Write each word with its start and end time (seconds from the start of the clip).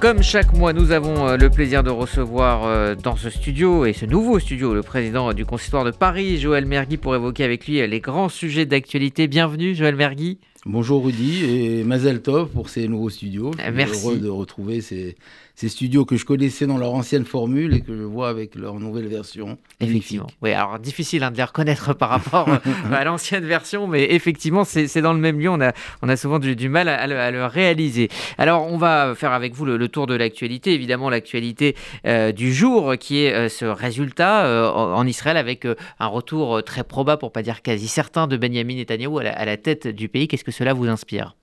Comme 0.00 0.22
chaque 0.22 0.52
mois, 0.52 0.72
nous 0.72 0.92
avons 0.92 1.26
euh, 1.26 1.36
le 1.36 1.50
plaisir 1.50 1.82
de 1.82 1.90
recevoir 1.90 2.64
euh, 2.66 2.94
dans 2.94 3.16
ce 3.16 3.30
studio 3.30 3.84
et 3.84 3.92
ce 3.92 4.06
nouveau 4.06 4.38
studio 4.38 4.72
le 4.72 4.84
président 4.84 5.32
du 5.32 5.44
consistoire 5.44 5.82
de 5.84 5.90
Paris, 5.90 6.38
Joël 6.38 6.66
Mergui, 6.66 6.98
pour 6.98 7.16
évoquer 7.16 7.42
avec 7.42 7.66
lui 7.66 7.84
les 7.84 7.98
grands 8.00 8.28
sujets 8.28 8.64
d'actualité. 8.64 9.26
Bienvenue, 9.26 9.74
Joël 9.74 9.96
Mergui. 9.96 10.38
Bonjour 10.66 11.04
Rudy 11.04 11.44
et 11.46 11.82
Mazel 11.82 12.22
Tov 12.22 12.50
pour 12.50 12.68
ces 12.68 12.86
nouveaux 12.86 13.10
studios. 13.10 13.50
Je 13.58 13.86
suis 13.86 14.06
heureux 14.06 14.18
de 14.18 14.28
retrouver 14.28 14.82
ces, 14.82 15.16
ces 15.58 15.68
studios 15.68 16.04
que 16.04 16.16
je 16.16 16.24
connaissais 16.24 16.68
dans 16.68 16.78
leur 16.78 16.94
ancienne 16.94 17.24
formule 17.24 17.74
et 17.74 17.80
que 17.80 17.92
je 17.92 18.04
vois 18.04 18.28
avec 18.28 18.54
leur 18.54 18.78
nouvelle 18.78 19.08
version. 19.08 19.58
Effectivement. 19.80 20.28
Oui, 20.40 20.52
alors 20.52 20.78
difficile 20.78 21.24
hein, 21.24 21.32
de 21.32 21.36
les 21.36 21.42
reconnaître 21.42 21.94
par 21.94 22.10
rapport 22.10 22.48
euh, 22.48 22.58
à 22.92 23.02
l'ancienne 23.02 23.44
version, 23.44 23.88
mais 23.88 24.04
effectivement, 24.14 24.62
c'est 24.62 25.02
dans 25.02 25.12
le 25.12 25.18
même 25.18 25.40
lieu. 25.40 25.50
On 25.50 25.60
a, 25.60 25.72
on 26.00 26.08
a 26.08 26.16
souvent 26.16 26.38
du, 26.38 26.68
mal 26.68 26.88
à, 26.88 27.32
le, 27.32 27.44
réaliser. 27.46 28.08
Alors, 28.38 28.72
on 28.72 28.78
va 28.78 29.16
faire 29.16 29.32
avec 29.32 29.52
vous 29.52 29.64
le, 29.64 29.88
tour 29.88 30.06
de 30.06 30.14
l'actualité. 30.14 30.74
Évidemment, 30.74 31.10
l'actualité 31.10 31.74
euh, 32.06 32.30
du 32.30 32.54
jour 32.54 32.94
qui 32.96 33.24
est 33.24 33.34
euh, 33.34 33.48
ce 33.48 33.64
résultat 33.64 34.72
en 34.72 35.04
Israël 35.08 35.36
avec 35.36 35.66
un 35.98 36.06
retour 36.06 36.62
très 36.62 36.84
probable, 36.84 37.18
pour 37.18 37.32
pas 37.32 37.42
dire 37.42 37.62
quasi 37.62 37.88
certain, 37.88 38.28
de 38.28 38.36
Benjamin 38.36 38.76
Netanyahu 38.76 39.18
à 39.18 39.44
la 39.44 39.56
tête 39.56 39.88
du 39.88 40.08
pays. 40.08 40.28
Qu'est-ce 40.28 40.44
que 40.44 40.52
cela 40.52 40.72
vous 40.72 40.86
inspire? 40.86 41.34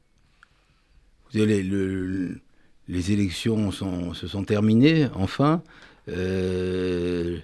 Vous 1.34 1.42
avez 1.42 1.62
le, 1.64 2.40
les 2.88 3.12
élections 3.12 3.72
se 3.72 4.28
sont 4.28 4.44
terminées, 4.44 5.08
enfin. 5.16 5.62
Euh, 6.10 7.38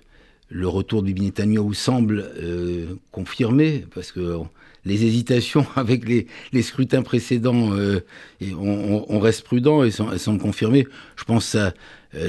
le 0.50 0.68
retour 0.68 1.02
du 1.02 1.14
Netanyahu 1.14 1.74
semble 1.74 2.30
euh, 2.38 2.96
confirmé, 3.12 3.86
parce 3.96 4.12
que 4.12 4.38
les 4.86 5.06
hésitations 5.06 5.66
avec 5.76 6.08
les, 6.08 6.62
scrutins 6.62 7.04
précédents, 7.04 7.74
euh, 7.74 8.02
on, 8.42 9.20
reste 9.20 9.44
prudent 9.44 9.84
et 9.84 9.92
elles 10.12 10.20
semblent 10.20 10.42
confirmées. 10.42 10.86
Je 11.16 11.24
pense 11.24 11.46
que 11.46 11.52
ça, 11.52 11.74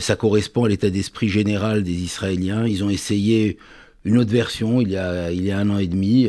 ça 0.01 0.17
correspond 0.17 0.65
à 0.65 0.69
l'état 0.69 0.91
d'esprit 0.91 1.29
général 1.29 1.83
des 1.83 1.93
Israéliens. 1.93 2.67
Ils 2.67 2.85
ont 2.85 2.91
essayé 2.91 3.59
une 4.05 4.19
autre 4.19 4.31
version 4.31 4.81
il 4.81 4.91
y 4.91 4.97
a, 4.97 5.59
un 5.59 5.71
an 5.71 5.79
et 5.79 5.89
demi. 5.89 6.29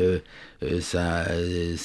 ça 0.81 1.27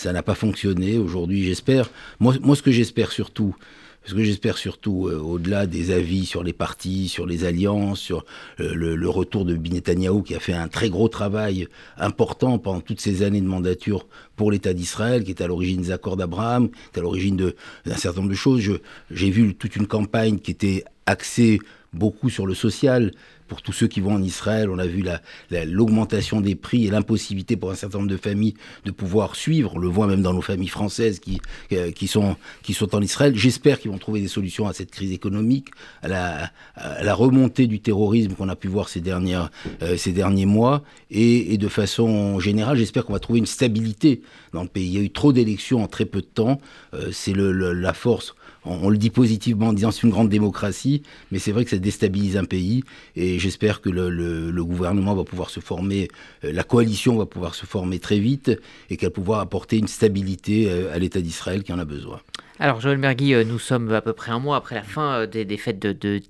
n'a 0.06 0.22
pas 0.22 0.34
fonctionné. 0.34 0.96
Aujourd'hui, 0.96 1.44
j'espère. 1.44 1.90
Moi, 2.18 2.34
ce 2.54 2.62
que 2.62 2.70
j'espère 2.70 3.12
surtout, 3.12 3.54
ce 4.04 4.14
que 4.14 4.22
j'espère 4.22 4.56
surtout, 4.56 5.08
euh, 5.08 5.18
au-delà 5.18 5.66
des 5.66 5.90
avis 5.90 6.24
sur 6.24 6.42
les 6.42 6.52
partis, 6.52 7.08
sur 7.08 7.26
les 7.26 7.44
alliances, 7.44 8.00
sur 8.00 8.24
euh, 8.60 8.74
le, 8.74 9.08
retour 9.08 9.44
de 9.44 9.54
Netanyahou 9.54 10.22
qui 10.22 10.34
a 10.34 10.40
fait 10.40 10.54
un 10.54 10.68
très 10.68 10.88
gros 10.88 11.08
travail 11.08 11.68
important 11.98 12.58
pendant 12.58 12.80
toutes 12.80 13.00
ces 13.00 13.22
années 13.22 13.40
de 13.40 13.46
mandature 13.46 14.06
pour 14.36 14.50
l'État 14.50 14.72
d'Israël, 14.72 15.24
qui 15.24 15.30
est 15.30 15.42
à 15.42 15.46
l'origine 15.46 15.82
des 15.82 15.90
accords 15.90 16.16
d'Abraham, 16.16 16.70
qui 16.70 16.76
est 16.94 16.98
à 16.98 17.02
l'origine 17.02 17.36
d'un 17.36 17.96
certain 17.96 18.20
nombre 18.20 18.30
de 18.30 18.36
choses. 18.36 18.62
J'ai 19.10 19.30
vu 19.30 19.54
toute 19.54 19.76
une 19.76 19.86
campagne 19.86 20.38
qui 20.38 20.50
était 20.50 20.84
axée 21.06 21.60
beaucoup 21.92 22.30
sur 22.30 22.46
le 22.46 22.54
social, 22.54 23.12
pour 23.48 23.62
tous 23.62 23.72
ceux 23.72 23.88
qui 23.88 24.00
vont 24.00 24.14
en 24.14 24.22
Israël. 24.22 24.70
On 24.70 24.78
a 24.78 24.86
vu 24.86 25.04
l'augmentation 25.50 26.40
des 26.40 26.54
prix 26.54 26.86
et 26.86 26.90
l'impossibilité 26.90 27.56
pour 27.56 27.70
un 27.70 27.74
certain 27.74 27.98
nombre 27.98 28.10
de 28.10 28.16
familles 28.16 28.54
de 28.84 28.90
pouvoir 28.90 29.34
suivre. 29.34 29.72
On 29.74 29.78
le 29.78 29.88
voit 29.88 30.06
même 30.06 30.22
dans 30.22 30.34
nos 30.34 30.42
familles 30.42 30.68
françaises 30.68 31.18
qui, 31.18 31.40
euh, 31.72 31.90
qui, 31.90 32.06
sont, 32.06 32.36
qui 32.62 32.74
sont 32.74 32.94
en 32.94 33.02
Israël. 33.02 33.34
J'espère 33.36 33.80
qu'ils 33.80 33.90
vont 33.90 33.98
trouver 33.98 34.20
des 34.20 34.28
solutions 34.28 34.68
à 34.68 34.72
cette 34.72 34.90
crise 34.90 35.12
économique, 35.12 35.70
à 36.02 36.08
la, 36.08 36.50
la 36.76 37.14
remontée 37.14 37.66
du 37.66 37.80
terrorisme 37.80 38.34
qu'on 38.34 38.48
a 38.48 38.56
pu 38.56 38.68
voir 38.68 38.88
ces, 38.88 39.00
dernières, 39.00 39.50
euh, 39.82 39.96
ces 39.96 40.12
derniers 40.12 40.46
mois. 40.46 40.84
Et, 41.10 41.56
de 41.58 41.68
façon 41.68 42.38
générale, 42.38 42.76
j'espère 42.76 43.04
qu'on 43.04 43.14
va 43.14 43.18
trouver 43.18 43.40
une 43.40 43.46
stabilité 43.46 44.22
dans 44.52 44.62
le 44.62 44.68
pays. 44.68 44.86
Il 44.86 44.94
y 44.94 44.98
a 44.98 45.02
eu 45.02 45.10
trop 45.10 45.32
d'élections 45.32 45.82
en 45.82 45.88
très 45.88 46.04
peu 46.04 46.20
de 46.20 46.26
temps. 46.26 46.60
Euh, 46.94 47.08
c'est 47.10 47.34
la 47.34 47.94
force 47.94 48.34
on, 48.68 48.90
le 48.90 48.98
dit 48.98 49.10
positivement 49.10 49.68
en 49.68 49.72
disant 49.72 49.90
c'est 49.90 50.02
une 50.02 50.10
grande 50.10 50.28
démocratie, 50.28 51.02
mais 51.30 51.38
c'est 51.38 51.52
vrai 51.52 51.64
que 51.64 51.70
ça 51.70 51.78
déstabilise 51.78 52.36
un 52.36 52.44
pays 52.44 52.84
et 53.16 53.38
j'espère 53.38 53.80
que 53.80 53.90
le, 53.90 54.64
gouvernement 54.64 55.14
va 55.14 55.24
pouvoir 55.24 55.50
se 55.50 55.60
former, 55.60 56.08
euh, 56.44 56.52
la 56.52 56.62
coalition 56.62 57.16
va 57.16 57.26
pouvoir 57.26 57.54
se 57.54 57.64
former 57.64 57.98
très 57.98 58.18
vite 58.18 58.50
et 58.90 58.96
qu'elle 58.96 59.08
va 59.08 59.14
pouvoir 59.14 59.40
apporter 59.40 59.78
une 59.78 59.88
stabilité 59.88 60.68
euh, 60.68 60.94
à 60.94 60.98
l'État 60.98 61.20
d'Israël 61.20 61.62
qui 61.62 61.72
en 61.72 61.78
a 61.78 61.84
besoin. 61.84 62.20
Alors 62.60 62.80
Joël 62.80 62.98
Mergui, 62.98 63.34
euh, 63.34 63.44
nous 63.44 63.60
sommes 63.60 63.92
à 63.92 64.00
peu 64.00 64.12
près 64.12 64.32
un 64.32 64.40
mois 64.40 64.56
après 64.56 64.74
la 64.74 64.82
fin 64.82 65.26
des, 65.26 65.56
fêtes 65.56 65.78
de, 65.78 65.92
de. 65.92 66.20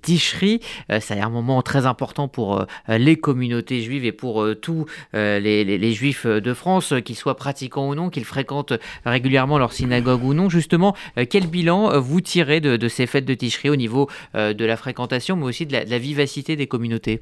C'est 0.99 1.19
un 1.19 1.29
moment 1.29 1.63
très 1.63 1.87
important 1.87 2.27
pour 2.27 2.65
les 2.87 3.15
communautés 3.15 3.81
juives 3.81 4.05
et 4.05 4.11
pour 4.11 4.45
tous 4.61 4.85
les, 5.13 5.93
juifs 5.93 6.25
de 6.25 6.53
France, 6.53 6.93
qu'ils 7.03 7.15
soient 7.15 7.35
pratiquants 7.35 7.89
ou 7.89 7.95
non, 7.95 8.09
qu'ils 8.09 8.25
fréquentent 8.25 8.73
régulièrement 9.05 9.57
leur 9.57 9.73
synagogue 9.73 10.23
ou 10.23 10.33
non. 10.33 10.49
Justement, 10.49 10.95
quel 11.29 11.47
bilan 11.47 11.99
vous 11.99 12.21
tirez 12.21 12.59
de, 12.61 12.87
ces 12.87 13.07
fêtes 13.07 13.25
de 13.25 13.33
Tishri 13.33 13.69
au 13.69 13.75
niveau 13.75 14.09
de 14.33 14.65
la 14.65 14.77
fréquentation, 14.77 15.35
mais 15.35 15.45
aussi 15.45 15.65
de 15.65 15.73
la, 15.73 15.99
vivacité 15.99 16.55
des 16.55 16.67
communautés? 16.67 17.21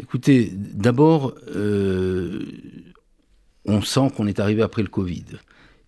Écoutez, 0.00 0.50
d'abord, 0.54 1.34
on 3.64 3.82
sent 3.82 4.08
qu'on 4.16 4.26
est 4.26 4.40
arrivé 4.40 4.62
après 4.62 4.82
le 4.82 4.88
Covid 4.88 5.24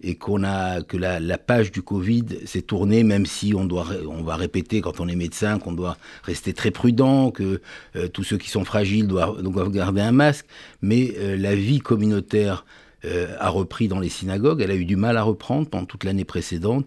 et 0.04 0.16
qu'on 0.16 0.44
a 0.44 0.82
que 0.82 0.98
la, 0.98 1.38
page 1.38 1.72
du 1.72 1.82
Covid 1.82 2.24
s'est 2.44 2.62
tournée, 2.62 3.02
même 3.04 3.24
si 3.24 3.54
on 3.54 3.64
doit, 3.64 3.86
on 4.06 4.22
va 4.22 4.36
répéter 4.36 4.82
quand 4.82 5.00
on 5.00 5.08
est 5.08 5.16
médecin 5.16 5.58
qu'on 5.58 5.72
doit 5.72 5.96
rester 6.22 6.52
très 6.52 6.70
prudent, 6.70 7.30
que 7.30 7.62
euh, 7.96 8.08
tous 8.08 8.22
ceux 8.22 8.36
qui 8.36 8.50
sont 8.50 8.64
fragiles 8.64 9.06
doivent, 9.06 9.42
doivent 9.42 9.70
garder 9.70 10.02
un 10.02 10.12
masque, 10.12 10.46
mais 10.82 11.14
euh, 11.16 11.36
la 11.36 11.54
vie 11.54 11.78
communautaire 11.78 12.66
euh, 13.06 13.34
a 13.40 13.48
repris 13.48 13.88
dans 13.88 13.98
les 13.98 14.10
synagogues. 14.10 14.60
Elle 14.60 14.70
a 14.70 14.76
eu 14.76 14.84
du 14.84 14.96
mal 14.96 15.16
à 15.16 15.22
reprendre 15.22 15.68
pendant 15.68 15.86
toute 15.86 16.04
l'année 16.04 16.24
précédente. 16.24 16.86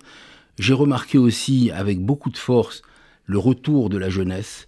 J'ai 0.59 0.73
remarqué 0.73 1.17
aussi 1.17 1.71
avec 1.71 1.99
beaucoup 1.99 2.29
de 2.29 2.37
force 2.37 2.83
le 3.25 3.39
retour 3.39 3.89
de 3.89 3.97
la 3.97 4.09
jeunesse 4.09 4.66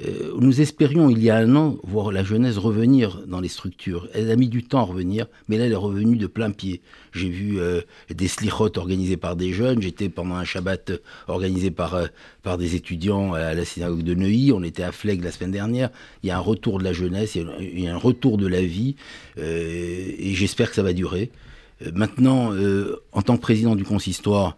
nous 0.00 0.60
espérions 0.60 1.08
il 1.08 1.22
y 1.22 1.30
a 1.30 1.36
un 1.36 1.54
an 1.54 1.76
voir 1.84 2.10
la 2.10 2.24
jeunesse 2.24 2.58
revenir 2.58 3.22
dans 3.28 3.40
les 3.40 3.48
structures. 3.48 4.08
Elle 4.12 4.28
a 4.30 4.36
mis 4.36 4.48
du 4.48 4.64
temps 4.64 4.80
à 4.80 4.82
revenir, 4.82 5.26
mais 5.48 5.56
là 5.56 5.66
elle 5.66 5.72
est 5.72 5.76
revenue 5.76 6.16
de 6.16 6.26
plein 6.26 6.50
pied. 6.50 6.80
J'ai 7.12 7.28
vu 7.28 7.60
euh, 7.60 7.80
des 8.10 8.26
slichotes 8.26 8.76
organisés 8.76 9.16
par 9.16 9.36
des 9.36 9.52
jeunes. 9.52 9.80
J'étais 9.80 10.08
pendant 10.08 10.34
un 10.34 10.44
Shabbat 10.44 10.92
organisé 11.28 11.70
par, 11.70 11.94
euh, 11.94 12.06
par 12.42 12.58
des 12.58 12.74
étudiants 12.74 13.34
à 13.34 13.54
la 13.54 13.64
synagogue 13.64 14.02
de 14.02 14.14
Neuilly. 14.14 14.50
On 14.50 14.64
était 14.64 14.82
à 14.82 14.90
Flegg 14.90 15.22
la 15.22 15.30
semaine 15.30 15.52
dernière. 15.52 15.90
Il 16.24 16.28
y 16.28 16.30
a 16.32 16.36
un 16.36 16.40
retour 16.40 16.78
de 16.78 16.84
la 16.84 16.92
jeunesse, 16.92 17.36
il 17.36 17.80
y 17.80 17.86
a 17.86 17.94
un 17.94 17.98
retour 17.98 18.36
de 18.36 18.48
la 18.48 18.62
vie, 18.62 18.96
et 19.36 20.34
j'espère 20.34 20.70
que 20.70 20.74
ça 20.74 20.82
va 20.82 20.92
durer. 20.92 21.30
Maintenant, 21.92 22.52
en 23.12 23.22
tant 23.22 23.36
que 23.36 23.42
président 23.42 23.76
du 23.76 23.84
consistoire, 23.84 24.56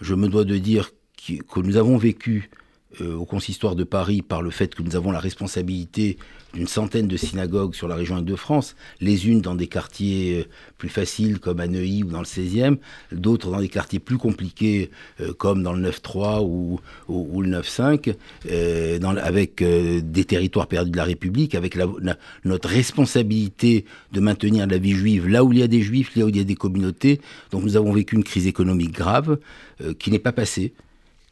je 0.00 0.14
me 0.14 0.28
dois 0.28 0.44
de 0.44 0.56
dire 0.56 0.92
que 1.26 1.60
nous 1.60 1.76
avons 1.76 1.96
vécu 1.96 2.50
euh, 2.54 2.67
au 3.00 3.24
consistoire 3.24 3.76
de 3.76 3.84
Paris 3.84 4.22
par 4.22 4.42
le 4.42 4.50
fait 4.50 4.74
que 4.74 4.82
nous 4.82 4.96
avons 4.96 5.10
la 5.10 5.20
responsabilité 5.20 6.16
d'une 6.54 6.66
centaine 6.66 7.06
de 7.06 7.16
synagogues 7.16 7.74
sur 7.74 7.88
la 7.88 7.94
région 7.94 8.18
Île-de-France, 8.18 8.74
les 9.00 9.28
unes 9.28 9.42
dans 9.42 9.54
des 9.54 9.66
quartiers 9.66 10.40
euh, 10.40 10.48
plus 10.78 10.88
faciles 10.88 11.38
comme 11.38 11.60
à 11.60 11.66
Neuilly 11.66 12.02
ou 12.02 12.10
dans 12.10 12.20
le 12.20 12.24
16e, 12.24 12.78
d'autres 13.12 13.50
dans 13.50 13.60
des 13.60 13.68
quartiers 13.68 13.98
plus 13.98 14.16
compliqués 14.16 14.90
euh, 15.20 15.32
comme 15.34 15.62
dans 15.62 15.72
le 15.72 15.90
9-3 15.90 16.42
ou, 16.42 16.80
ou, 17.08 17.42
le 17.42 17.60
9-5, 17.60 18.14
avec 19.18 19.62
des 19.62 20.24
territoires 20.24 20.66
perdus 20.66 20.90
de 20.90 20.96
la 20.96 21.04
République, 21.04 21.54
avec 21.54 21.78
notre 22.44 22.68
responsabilité 22.68 23.84
de 24.12 24.20
maintenir 24.20 24.66
la 24.66 24.78
vie 24.78 24.92
juive 24.92 25.28
là 25.28 25.44
où 25.44 25.52
il 25.52 25.58
y 25.58 25.62
a 25.62 25.68
des 25.68 25.82
juifs, 25.82 26.16
là 26.16 26.24
où 26.24 26.28
il 26.28 26.36
y 26.36 26.40
a 26.40 26.44
des 26.44 26.54
communautés. 26.54 27.20
Donc 27.50 27.62
nous 27.62 27.76
avons 27.76 27.92
vécu 27.92 28.16
une 28.16 28.24
crise 28.24 28.46
économique 28.46 28.92
grave 28.92 29.38
qui 29.98 30.10
n'est 30.10 30.18
pas 30.18 30.32
passée 30.32 30.72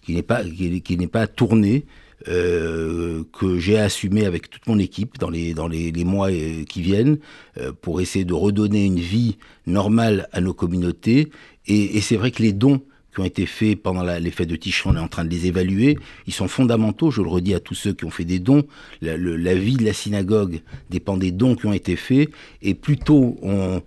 qui 0.06 0.14
n'est 0.14 0.22
pas, 0.22 0.44
qui, 0.44 0.96
n'est 0.96 1.06
pas 1.08 1.26
tourné, 1.26 1.84
euh, 2.28 3.24
que 3.32 3.58
j'ai 3.58 3.76
assumé 3.76 4.24
avec 4.24 4.48
toute 4.48 4.66
mon 4.68 4.78
équipe 4.78 5.18
dans 5.18 5.28
les, 5.28 5.52
dans 5.52 5.66
les, 5.66 5.92
mois 6.04 6.30
euh, 6.30 6.62
qui 6.64 6.80
viennent 6.80 7.18
euh, 7.58 7.72
pour 7.72 8.00
essayer 8.00 8.24
de 8.24 8.32
redonner 8.32 8.84
une 8.84 9.00
vie 9.00 9.36
normale 9.66 10.28
à 10.32 10.40
nos 10.40 10.54
communautés. 10.54 11.30
Et, 11.66 12.00
c'est 12.00 12.16
vrai 12.16 12.30
que 12.30 12.40
les 12.40 12.52
dons 12.52 12.80
qui 13.12 13.20
ont 13.20 13.24
été 13.24 13.46
faits 13.46 13.82
pendant 13.82 14.04
les 14.04 14.30
fêtes 14.30 14.48
de 14.48 14.56
Tichon, 14.56 14.90
on 14.90 14.96
est 14.96 15.00
en 15.00 15.08
train 15.08 15.24
de 15.24 15.30
les 15.30 15.46
évaluer. 15.46 15.98
Ils 16.28 16.32
sont 16.32 16.48
fondamentaux, 16.48 17.10
je 17.10 17.20
le 17.20 17.28
redis 17.28 17.54
à 17.54 17.60
tous 17.60 17.74
ceux 17.74 17.92
qui 17.92 18.04
ont 18.04 18.10
fait 18.10 18.24
des 18.24 18.38
dons. 18.38 18.64
La, 19.02 19.54
vie 19.54 19.76
de 19.76 19.84
la 19.84 19.92
synagogue 19.92 20.60
dépend 20.91 21.16
des 21.16 21.32
dons 21.32 21.56
qui 21.56 21.66
ont 21.66 21.72
été 21.72 21.97
faits. 21.97 22.28
Et 22.62 22.74
plus 22.74 22.98
tôt 22.98 23.38
on, 23.42 23.82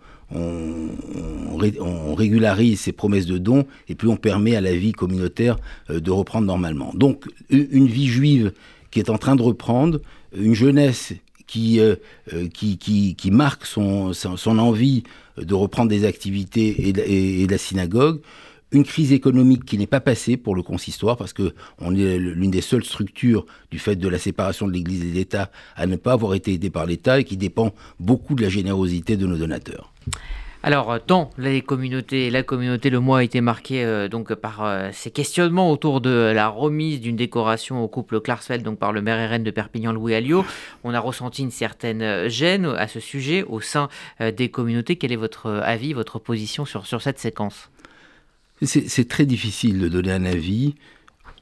on, 1.80 2.16
régularise 2.16 2.82
ces 2.82 2.92
promesses 2.92 3.26
de 3.26 3.38
dons 3.38 3.66
et 3.88 3.96
plus 3.96 4.08
on 4.08 4.18
permet 4.18 4.56
à 4.56 4.62
la 4.62 4.74
vie 4.76 4.92
communautaire 4.92 5.58
euh, 5.90 6.00
de 6.00 6.12
reprendre 6.12 6.46
normalement. 6.46 6.92
Donc 6.94 7.26
une 7.50 7.88
vie 7.88 8.08
juive 8.08 8.52
qui 8.92 9.00
est 9.00 9.10
en 9.10 9.18
train 9.18 9.36
de 9.36 9.42
reprendre, 9.42 10.00
une 10.36 10.56
jeunesse 10.56 11.14
qui, 11.50 11.80
euh, 11.80 11.96
euh, 12.34 12.48
qui, 12.48 12.78
qui, 12.78 13.32
marque 13.32 13.66
son, 13.66 14.14
son, 14.14 14.60
envie 14.60 15.04
de 15.38 15.54
reprendre 15.54 15.90
des 15.90 16.06
activités 16.06 16.88
et 16.88 16.94
de, 16.94 17.52
la 17.52 17.58
synagogue, 17.58 18.22
une 18.72 18.84
crise 18.84 19.12
économique 19.12 19.66
qui 19.66 19.80
n'est 19.80 19.88
pas 19.88 20.00
passée 20.00 20.38
pour 20.38 20.56
le 20.56 20.62
consistoire, 20.62 21.18
parce 21.18 21.34
que 21.34 21.56
on 21.80 21.96
est 21.96 22.20
l'une 22.20 22.52
des 22.52 22.62
seules 22.62 22.86
structures 22.86 23.48
du 23.72 23.80
fait 23.80 23.96
de 23.96 24.08
la 24.08 24.20
séparation 24.20 24.68
de 24.68 24.74
l'Église 24.74 25.02
et 25.02 25.10
de 25.10 25.16
l'État 25.16 25.52
à 25.76 25.88
ne 25.88 25.96
pas 25.96 26.14
avoir 26.14 26.36
été 26.36 26.54
aidée 26.54 26.70
par 26.70 26.86
l'État 26.86 27.20
et 27.20 27.24
qui 27.24 27.36
dépend 27.36 27.74
beaucoup 28.00 28.36
de 28.36 28.44
la 28.44 28.50
générosité 28.50 29.18
de 29.18 29.26
nos 29.26 29.38
donateurs. 29.38 29.92
Alors, 30.62 31.00
dans 31.08 31.30
les 31.38 31.62
communautés, 31.62 32.30
la 32.30 32.44
communauté, 32.44 32.90
le 32.90 33.00
mois 33.00 33.20
a 33.20 33.24
été 33.24 33.40
marqué 33.40 33.86
euh, 33.86 34.10
donc 34.10 34.34
par 34.36 34.66
euh, 34.66 34.90
ces 34.92 35.10
questionnements 35.10 35.72
autour 35.72 36.02
de 36.02 36.34
la 36.36 36.50
remise 36.50 37.00
d'une 37.00 37.16
décoration 37.16 37.82
au 37.82 37.88
couple 37.88 38.20
Klarsfeld, 38.20 38.62
donc 38.62 38.78
par 38.78 38.92
le 38.92 39.02
maire 39.02 39.32
RN 39.32 39.42
de 39.42 39.52
Perpignan, 39.52 39.94
Louis 39.94 40.16
Alliot. 40.16 40.44
On 40.84 40.94
a 40.94 41.00
ressenti 41.00 41.44
une 41.44 41.52
certaine 41.52 42.28
gêne 42.28 42.66
à 42.66 42.90
ce 42.90 43.00
sujet 43.00 43.44
au 43.44 43.62
sein 43.62 43.88
euh, 44.20 44.32
des 44.32 44.50
communautés. 44.50 44.98
Quel 44.98 45.14
est 45.14 45.18
votre 45.18 45.50
avis, 45.50 45.94
votre 45.94 46.20
position 46.20 46.66
sur, 46.66 46.86
sur 46.86 47.02
cette 47.02 47.20
séquence? 47.20 47.70
C'est 48.62 49.08
très 49.08 49.26
difficile 49.26 49.80
de 49.80 49.88
donner 49.88 50.12
un 50.12 50.26
avis 50.26 50.76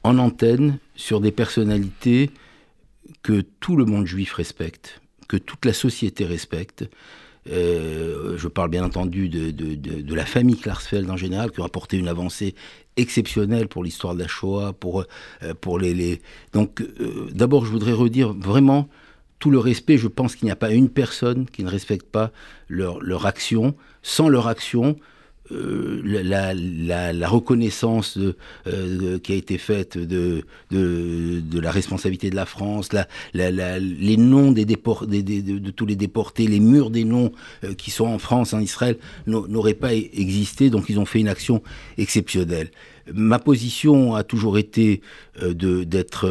en 0.04 0.18
antenne 0.18 0.78
sur 0.94 1.20
des 1.20 1.32
personnalités 1.32 2.30
que 3.24 3.40
tout 3.58 3.74
le 3.74 3.84
monde 3.84 4.06
juif 4.06 4.34
respecte, 4.34 5.00
que 5.26 5.36
toute 5.36 5.64
la 5.64 5.72
société 5.72 6.24
respecte 6.24 6.88
euh, 7.50 8.36
je 8.36 8.48
parle 8.48 8.70
bien 8.70 8.84
entendu 8.84 9.28
de, 9.28 10.14
la 10.14 10.26
famille 10.26 10.56
Klarsfeld 10.56 11.10
en 11.10 11.16
général, 11.16 11.50
qui 11.50 11.60
ont 11.60 11.64
apporté 11.64 11.96
une 11.96 12.08
avancée 12.08 12.54
exceptionnelle 12.96 13.68
pour 13.68 13.84
l'histoire 13.84 14.14
de 14.14 14.20
la 14.20 14.28
Shoah, 14.28 14.72
pour, 14.72 15.04
euh, 15.42 15.54
pour 15.60 15.78
les, 15.78 16.20
Donc, 16.52 16.80
euh, 16.80 17.28
d'abord, 17.32 17.64
je 17.64 17.70
voudrais 17.70 17.92
redire 17.92 18.32
vraiment 18.32 18.88
tout 19.38 19.50
le 19.50 19.58
respect. 19.58 19.98
Je 19.98 20.08
pense 20.08 20.34
qu'il 20.34 20.46
n'y 20.46 20.52
a 20.52 20.56
pas 20.56 20.72
une 20.72 20.88
personne 20.88 21.46
qui 21.46 21.62
ne 21.62 21.70
respecte 21.70 22.06
pas 22.06 22.32
leur 22.68 23.26
action. 23.26 23.76
Sans 24.02 24.28
leur 24.28 24.48
action, 24.48 24.96
euh, 25.52 26.02
la, 26.04 27.28
reconnaissance 27.28 28.18
euh, 28.66 29.18
qui 29.18 29.32
a 29.32 29.34
été 29.34 29.58
faite 29.58 29.96
de, 29.98 30.44
de, 30.70 31.60
la 31.60 31.70
responsabilité 31.70 32.30
de 32.30 32.36
la 32.36 32.46
France, 32.46 32.90
les 33.34 34.16
noms 34.16 34.52
des, 34.52 34.64
de, 34.64 35.70
tous 35.70 35.86
les 35.86 35.96
déportés, 35.96 36.46
les 36.46 36.60
murs 36.60 36.90
des 36.90 37.04
noms 37.04 37.32
euh, 37.64 37.74
qui 37.74 37.90
sont 37.90 38.06
en 38.06 38.18
France, 38.18 38.52
en 38.52 38.60
Israël, 38.60 38.96
n'auraient 39.26 39.74
pas 39.74 39.94
existé. 39.94 40.70
Donc 40.70 40.86
ils 40.88 40.98
ont 40.98 41.06
fait 41.06 41.20
une 41.20 41.28
action 41.28 41.62
exceptionnelle. 41.96 42.70
Ma 43.14 43.38
position 43.38 44.14
a 44.14 44.22
toujours 44.22 44.58
été 44.58 45.00
d'être, 45.40 46.28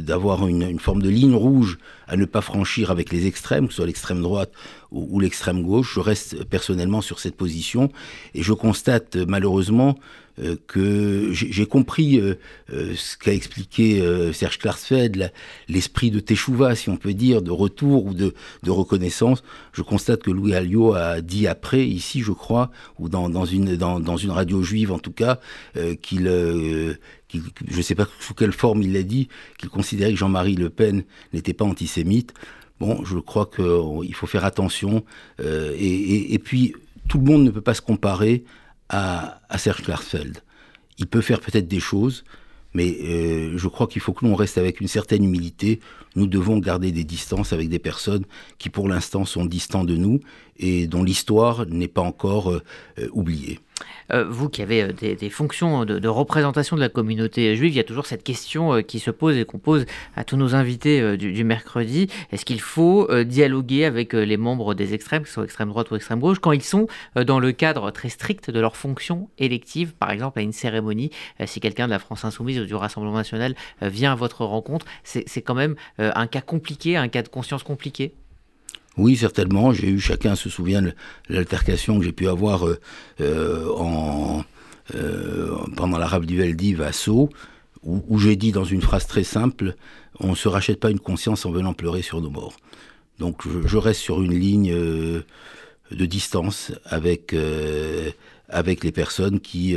d'avoir 0.00 0.46
une, 0.46 0.62
une, 0.62 0.78
forme 0.78 1.02
de 1.02 1.08
ligne 1.08 1.34
rouge 1.34 1.78
à 2.06 2.16
ne 2.16 2.24
pas 2.24 2.40
franchir 2.40 2.90
avec 2.90 3.12
les 3.12 3.26
extrêmes, 3.26 3.66
que 3.66 3.72
ce 3.72 3.76
soit 3.76 3.86
l'extrême 3.86 4.20
droite 4.20 4.52
ou, 4.90 5.20
l'extrême 5.20 5.62
gauche. 5.62 5.94
Je 5.94 6.00
reste 6.00 6.44
personnellement 6.44 7.00
sur 7.00 7.20
cette 7.20 7.36
position 7.36 7.90
et 8.34 8.42
je 8.42 8.52
constate 8.52 9.16
malheureusement 9.16 9.98
euh, 10.42 10.56
que 10.66 11.32
j'ai 11.32 11.66
compris 11.66 12.18
euh, 12.18 12.34
euh, 12.72 12.94
ce 12.96 13.16
qu'a 13.16 13.32
expliqué 13.32 14.02
Serge 14.32 14.58
Klarsfeld, 14.58 15.32
l'esprit 15.68 16.10
de 16.10 16.20
Teshuva, 16.20 16.74
si 16.74 16.88
on 16.88 16.96
peut 16.96 17.12
dire, 17.14 17.42
de 17.42 17.50
retour 17.50 18.06
ou 18.06 18.14
de, 18.14 18.32
reconnaissance. 18.66 19.42
Je 19.72 19.82
constate 19.82 20.22
que 20.22 20.30
Louis 20.30 20.54
Alliot 20.54 20.94
a 20.94 21.20
dit 21.20 21.46
après, 21.46 21.86
ici 21.86 22.22
je 22.22 22.32
crois, 22.32 22.70
ou 22.98 23.08
dans, 23.08 23.44
une, 23.44 23.76
dans, 23.76 24.16
une 24.16 24.30
radio 24.30 24.62
juive 24.62 24.92
en 24.92 24.98
tout 24.98 25.12
cas, 25.12 25.40
qu'il 26.00 26.24
je 26.24 27.76
ne 27.76 27.82
sais 27.82 27.94
pas 27.94 28.06
sous 28.20 28.34
quelle 28.34 28.52
forme 28.52 28.82
il 28.82 28.92
l'a 28.92 29.02
dit, 29.02 29.28
qu'il 29.58 29.68
considérait 29.68 30.12
que 30.12 30.18
Jean-Marie 30.18 30.56
Le 30.56 30.70
Pen 30.70 31.04
n'était 31.32 31.54
pas 31.54 31.64
antisémite. 31.64 32.32
Bon, 32.78 33.04
je 33.04 33.18
crois 33.18 33.48
qu'il 33.54 34.14
faut 34.14 34.26
faire 34.26 34.44
attention. 34.44 35.04
Et, 35.42 36.40
puis, 36.42 36.74
tout 37.08 37.18
le 37.18 37.24
monde 37.24 37.44
ne 37.44 37.50
peut 37.50 37.60
pas 37.60 37.74
se 37.74 37.82
comparer 37.82 38.44
à, 38.90 39.58
Serge 39.58 39.82
Klarsfeld. 39.82 40.42
Il 40.98 41.06
peut 41.06 41.20
faire 41.20 41.40
peut-être 41.40 41.68
des 41.68 41.80
choses, 41.80 42.24
mais 42.74 42.96
euh, 43.02 43.56
je 43.56 43.68
crois 43.68 43.86
qu'il 43.86 44.02
faut 44.02 44.12
que 44.12 44.24
l'on 44.24 44.34
reste 44.34 44.58
avec 44.58 44.80
une 44.80 44.88
certaine 44.88 45.24
humilité. 45.24 45.80
Nous 46.16 46.26
devons 46.26 46.58
garder 46.58 46.92
des 46.92 47.04
distances 47.04 47.52
avec 47.52 47.68
des 47.68 47.78
personnes 47.78 48.24
qui, 48.58 48.68
pour 48.68 48.88
l'instant, 48.88 49.24
sont 49.24 49.46
distantes 49.46 49.86
de 49.86 49.96
nous 49.96 50.20
et 50.58 50.86
dont 50.86 51.02
l'histoire 51.02 51.66
n'est 51.66 51.88
pas 51.88 52.02
encore 52.02 52.50
euh, 52.50 52.60
oubliée. 53.12 53.60
Euh, 54.12 54.24
vous 54.28 54.48
qui 54.48 54.62
avez 54.62 54.82
euh, 54.82 54.92
des, 54.92 55.30
fonctions 55.30 55.84
de, 55.84 56.08
représentation 56.08 56.76
de 56.76 56.80
la 56.80 56.88
communauté 56.88 57.54
juive, 57.56 57.72
il 57.72 57.76
y 57.76 57.80
a 57.80 57.84
toujours 57.84 58.06
cette 58.06 58.24
question 58.24 58.74
euh, 58.74 58.80
qui 58.82 58.98
se 58.98 59.10
pose 59.10 59.36
et 59.36 59.44
qu'on 59.44 59.58
pose 59.58 59.86
à 60.16 60.24
tous 60.24 60.36
nos 60.36 60.54
invités 60.54 61.16
du, 61.16 61.44
mercredi. 61.44 62.08
Est-ce 62.32 62.44
qu'il 62.44 62.60
faut 62.60 63.08
dialoguer 63.24 63.84
avec 63.84 64.12
les 64.12 64.36
membres 64.36 64.74
des 64.74 64.94
extrêmes, 64.94 65.22
que 65.22 65.28
ce 65.28 65.34
soit 65.34 65.44
extrême 65.44 65.68
droite 65.68 65.90
ou 65.90 65.96
extrême 65.96 66.20
gauche, 66.20 66.38
quand 66.38 66.52
ils 66.52 66.62
sont 66.62 66.86
dans 67.16 67.38
le 67.38 67.52
cadre 67.52 67.90
très 67.90 68.08
strict 68.08 68.50
de 68.50 68.60
leur 68.60 68.76
fonction 68.76 69.28
élective, 69.38 69.94
par 69.94 70.10
exemple 70.10 70.38
à 70.38 70.42
une 70.42 70.52
cérémonie 70.52 71.10
Si 71.46 71.60
quelqu'un 71.60 71.86
de 71.86 71.90
la 71.90 71.98
France 71.98 72.24
Insoumise 72.24 72.60
ou 72.60 72.66
du 72.66 72.74
Rassemblement 72.74 73.16
National 73.16 73.54
vient 73.82 74.12
à 74.12 74.16
votre 74.16 74.44
rencontre, 74.44 74.86
c'est 75.04 75.42
quand 75.42 75.54
même 75.54 75.76
un 75.98 76.26
cas 76.26 76.40
compliqué, 76.40 76.96
un 76.96 77.08
cas 77.08 77.22
de 77.22 77.28
conscience 77.28 77.62
compliqué? 77.62 78.14
Oui, 78.96 79.16
certainement. 79.16 79.72
J'ai 79.72 79.88
eu, 79.88 80.00
chacun 80.00 80.34
se 80.34 80.48
souvient 80.48 80.82
de 80.82 80.92
l'altercation 81.28 81.98
que 81.98 82.04
j'ai 82.04 82.12
pu 82.12 82.28
avoir 82.28 82.66
euh, 82.66 82.78
euh, 83.20 84.42
euh, 84.94 85.56
pendant 85.76 85.98
l'arabe 85.98 86.26
du 86.26 86.36
Veldiv 86.36 86.82
à 86.82 86.92
Sceaux, 86.92 87.30
où, 87.82 88.18
j'ai 88.18 88.36
dit 88.36 88.52
dans 88.52 88.64
une 88.64 88.82
phrase 88.82 89.06
très 89.06 89.24
simple 89.24 89.74
on 90.22 90.30
ne 90.30 90.34
se 90.34 90.48
rachète 90.48 90.78
pas 90.80 90.90
une 90.90 91.00
conscience 91.00 91.46
en 91.46 91.50
venant 91.50 91.72
pleurer 91.72 92.02
sur 92.02 92.20
nos 92.20 92.28
morts. 92.28 92.56
Donc 93.18 93.42
je, 93.64 93.76
reste 93.78 94.00
sur 94.00 94.20
une 94.20 94.34
ligne 94.34 94.70
de 94.70 95.24
distance 96.06 96.72
avec, 96.84 97.34
avec 98.50 98.84
les 98.84 98.92
personnes 98.92 99.40
qui, 99.40 99.74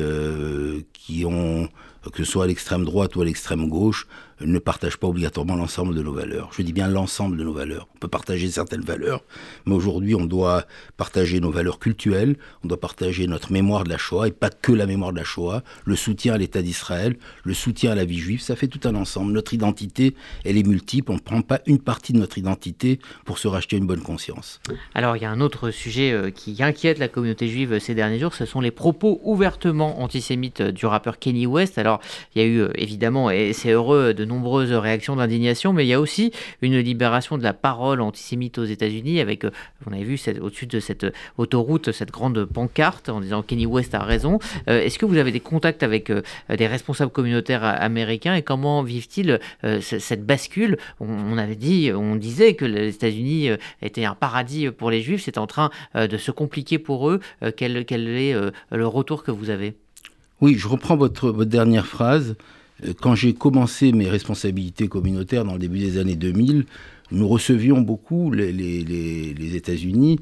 qui 0.91 1.23
ont, 1.23 1.69
que 2.11 2.25
ce 2.25 2.29
soit 2.29 2.43
à 2.43 2.47
l'extrême 2.47 2.83
droite 2.83 3.15
ou 3.15 3.21
à 3.21 3.25
l'extrême 3.25 3.69
gauche, 3.69 4.05
ne 4.41 4.59
partage 4.59 4.97
pas 4.97 5.07
obligatoirement 5.07 5.55
l'ensemble 5.55 5.95
de 5.95 6.01
nos 6.01 6.13
valeurs. 6.13 6.49
Je 6.55 6.61
dis 6.61 6.73
bien 6.73 6.87
l'ensemble 6.87 7.37
de 7.37 7.43
nos 7.43 7.53
valeurs. 7.53 7.87
On 7.95 7.99
peut 7.99 8.07
partager 8.07 8.49
certaines 8.49 8.81
valeurs, 8.81 9.23
mais 9.65 9.73
aujourd'hui 9.73 10.15
on 10.15 10.25
doit 10.25 10.65
partager 10.97 11.39
nos 11.39 11.51
valeurs 11.51 11.79
culturelles, 11.79 12.37
on 12.63 12.67
doit 12.67 12.79
partager 12.79 13.27
notre 13.27 13.51
mémoire 13.51 13.83
de 13.83 13.89
la 13.89 13.97
Shoah, 13.97 14.27
et 14.27 14.31
pas 14.31 14.49
que 14.49 14.71
la 14.71 14.85
mémoire 14.85 15.11
de 15.11 15.17
la 15.17 15.23
Shoah, 15.23 15.63
le 15.85 15.95
soutien 15.95 16.33
à 16.33 16.37
l'État 16.37 16.61
d'Israël, 16.61 17.17
le 17.43 17.53
soutien 17.53 17.91
à 17.91 17.95
la 17.95 18.05
vie 18.05 18.19
juive, 18.19 18.41
ça 18.41 18.55
fait 18.55 18.67
tout 18.67 18.87
un 18.87 18.95
ensemble. 18.95 19.31
Notre 19.31 19.53
identité, 19.53 20.15
elle 20.45 20.57
est 20.57 20.67
multiple, 20.67 21.11
on 21.11 21.15
ne 21.15 21.19
prend 21.19 21.41
pas 21.41 21.61
une 21.65 21.79
partie 21.79 22.13
de 22.13 22.19
notre 22.19 22.37
identité 22.37 22.99
pour 23.25 23.37
se 23.37 23.47
racheter 23.47 23.77
une 23.77 23.87
bonne 23.87 24.01
conscience. 24.01 24.59
Alors 24.93 25.17
il 25.17 25.23
y 25.23 25.25
a 25.25 25.31
un 25.31 25.41
autre 25.41 25.71
sujet 25.71 26.11
euh, 26.11 26.31
qui 26.31 26.61
inquiète 26.61 26.99
la 26.99 27.07
communauté 27.07 27.47
juive 27.47 27.79
ces 27.79 27.95
derniers 27.95 28.19
jours, 28.19 28.33
ce 28.33 28.45
sont 28.45 28.61
les 28.61 28.71
propos 28.71 29.19
ouvertement 29.23 30.01
antisémites 30.01 30.61
du 30.61 30.85
rappeur 30.85 31.19
Kenny 31.19 31.45
West. 31.45 31.77
Alors 31.77 31.99
il 32.35 32.41
y 32.41 32.45
a 32.45 32.47
eu 32.47 32.59
euh, 32.59 32.71
évidemment, 32.75 33.29
et 33.29 33.53
c'est 33.53 33.71
heureux, 33.71 34.13
de 34.13 34.25
nombreuses 34.33 34.71
réactions 34.71 35.15
d'indignation, 35.15 35.73
mais 35.73 35.85
il 35.85 35.89
y 35.89 35.93
a 35.93 35.99
aussi 35.99 36.31
une 36.61 36.77
libération 36.77 37.37
de 37.37 37.43
la 37.43 37.53
parole 37.53 38.01
antisémite 38.01 38.57
aux 38.57 38.65
États-Unis 38.65 39.19
avec, 39.19 39.45
euh, 39.45 39.51
on 39.87 39.93
avait 39.93 40.03
vu 40.03 40.19
au-dessus 40.41 40.67
de 40.67 40.79
cette 40.79 41.05
autoroute, 41.37 41.91
cette 41.91 42.11
grande 42.11 42.45
pancarte 42.45 43.09
en 43.09 43.21
disant 43.21 43.41
Kenny 43.41 43.65
West 43.65 43.93
a 43.95 43.99
raison. 43.99 44.39
Euh, 44.69 44.81
est-ce 44.81 44.97
que 44.97 45.05
vous 45.05 45.17
avez 45.17 45.31
des 45.31 45.39
contacts 45.39 45.83
avec 45.83 46.09
euh, 46.09 46.21
des 46.55 46.67
responsables 46.67 47.11
communautaires 47.11 47.63
américains 47.63 48.35
et 48.35 48.41
comment 48.41 48.83
vivent-ils 48.83 49.39
cette 49.81 50.25
bascule? 50.25 50.77
On, 50.99 51.37
avait 51.37 51.55
dit, 51.55 51.91
on 51.93 52.15
disait 52.15 52.55
que 52.55 52.65
les 52.65 52.89
États-Unis 52.89 53.49
étaient 53.81 54.05
un 54.05 54.15
paradis 54.15 54.69
pour 54.71 54.91
les 54.91 55.01
Juifs, 55.01 55.23
c'est 55.23 55.37
en 55.37 55.47
train 55.47 55.69
de 55.95 56.17
se 56.17 56.31
compliquer 56.31 56.79
pour 56.79 57.09
eux. 57.09 57.19
quel, 57.57 57.77
est 57.77 58.33
le 58.71 58.87
retour 58.87 59.23
que 59.23 59.31
vous 59.31 59.49
avez? 59.49 59.75
Oui, 60.41 60.55
je 60.57 60.67
reprends 60.67 60.97
votre 60.97 61.31
dernière 61.45 61.85
phrase. 61.85 62.35
Euh, 62.85 62.93
quand 62.99 63.15
j'ai 63.15 63.33
commencé 63.33 63.91
mes 63.91 64.09
responsabilités 64.09 64.87
communautaires 64.87 65.45
dans 65.45 65.53
le 65.53 65.59
début 65.59 65.79
des 65.79 65.97
années 65.97 66.15
2000, 66.15 66.65
nous 67.11 67.27
recevions 67.27 67.81
beaucoup 67.81 68.31
les, 68.31 68.51
les, 68.51 69.55
États-Unis 69.55 70.19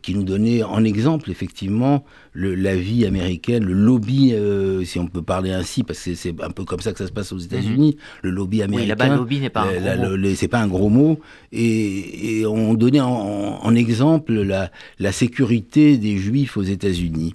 qui 0.00 0.14
nous 0.14 0.22
donnaient 0.22 0.62
en 0.62 0.84
exemple 0.84 1.30
effectivement 1.30 2.02
le, 2.32 2.54
la 2.54 2.76
vie 2.76 3.04
américaine, 3.04 3.62
le 3.64 3.74
lobby, 3.74 4.32
euh, 4.32 4.82
si 4.84 4.98
on 4.98 5.06
peut 5.06 5.20
parler 5.20 5.50
ainsi, 5.50 5.82
parce 5.82 6.02
que 6.02 6.14
c'est 6.14 6.40
un 6.40 6.50
peu 6.50 6.64
comme 6.64 6.80
ça 6.80 6.92
que 6.92 6.98
ça 6.98 7.06
se 7.06 7.12
passe 7.12 7.32
aux 7.32 7.38
États-Unis, 7.38 7.96
mhm. 7.96 8.20
le 8.22 8.30
lobby 8.30 8.62
américain. 8.62 8.84
Oui, 8.84 8.88
là-bas, 8.88 9.16
lobby 9.16 9.40
n'est 9.40 9.50
pas 9.50 9.64
un 9.64 9.74
euh, 9.74 10.06
gros 10.06 10.16
mot. 10.16 10.34
C'est 10.34 10.48
pas 10.48 10.60
un 10.60 10.68
gros 10.68 10.88
mot. 10.88 11.20
Et, 11.52 12.44
on 12.46 12.72
donnait 12.72 13.00
en, 13.00 13.60
en 13.62 13.74
exemple 13.74 14.32
la, 14.32 14.70
la, 14.98 15.12
sécurité 15.12 15.98
des 15.98 16.16
Juifs 16.16 16.56
aux 16.56 16.62
États-Unis. 16.62 17.34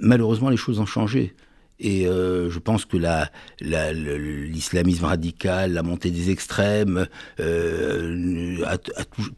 malheureusement, 0.00 0.50
les 0.50 0.56
choses 0.56 0.78
ont 0.78 0.86
changé. 0.86 1.34
Et 1.80 2.06
euh, 2.06 2.50
je 2.50 2.58
pense 2.58 2.84
que 2.84 2.98
l'islamisme 3.60 5.06
radical, 5.06 5.72
la 5.72 5.82
montée 5.82 6.10
des 6.10 6.30
extrêmes, 6.30 7.06
euh, 7.40 8.58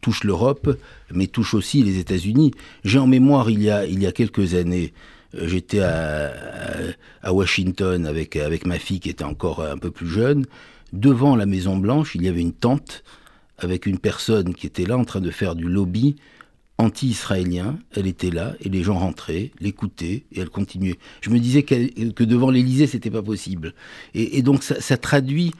touche 0.01 0.25
l'Europe, 0.25 0.77
mais 1.11 1.27
touche 1.27 1.53
aussi 1.53 1.83
les 1.83 1.99
États-Unis. 1.99 2.51
J'ai 2.83 2.99
en 2.99 3.07
mémoire, 3.07 3.49
il 3.49 3.63
y 3.63 3.69
a, 3.69 4.11
quelques 4.11 4.55
années, 4.55 4.93
euh, 5.35 5.47
j'étais 5.47 5.79
à, 5.79 6.33
à, 7.21 7.31
Washington 7.31 8.05
avec, 8.05 8.35
avec 8.35 8.65
ma 8.65 8.77
fille 8.77 8.99
qui 8.99 9.09
était 9.09 9.23
encore 9.23 9.63
un 9.63 9.77
peu 9.77 9.89
plus 9.89 10.07
jeune. 10.07 10.45
Devant 10.91 11.37
la 11.37 11.45
Maison 11.45 11.77
Blanche, 11.77 12.13
il 12.15 12.23
y 12.23 12.27
avait 12.27 12.41
une 12.41 12.53
tente 12.53 13.03
avec 13.57 13.85
une 13.85 13.99
personne 13.99 14.53
qui 14.53 14.67
était 14.67 14.85
là 14.85 14.97
en 14.97 15.05
train 15.05 15.21
de 15.21 15.31
faire 15.31 15.55
du 15.55 15.69
lobby 15.69 16.17
anti-israélien, 16.77 17.77
elle 17.95 18.07
était 18.07 18.31
là 18.31 18.55
et 18.59 18.69
les 18.69 18.83
gens 18.83 18.97
rentraient, 18.97 19.51
l'écoutaient 19.59 20.23
et 20.31 20.39
elle 20.39 20.49
continuait. 20.49 20.97
Je 21.21 21.29
me 21.29 21.39
disais 21.39 21.63
que 21.63 22.23
devant 22.23 22.49
l'Élysée, 22.49 22.87
c'était 22.87 23.11
pas 23.11 23.21
possible. 23.21 23.73
Et, 24.13 24.41
donc 24.41 24.63
ça, 24.63 24.97
traduit 24.97 25.51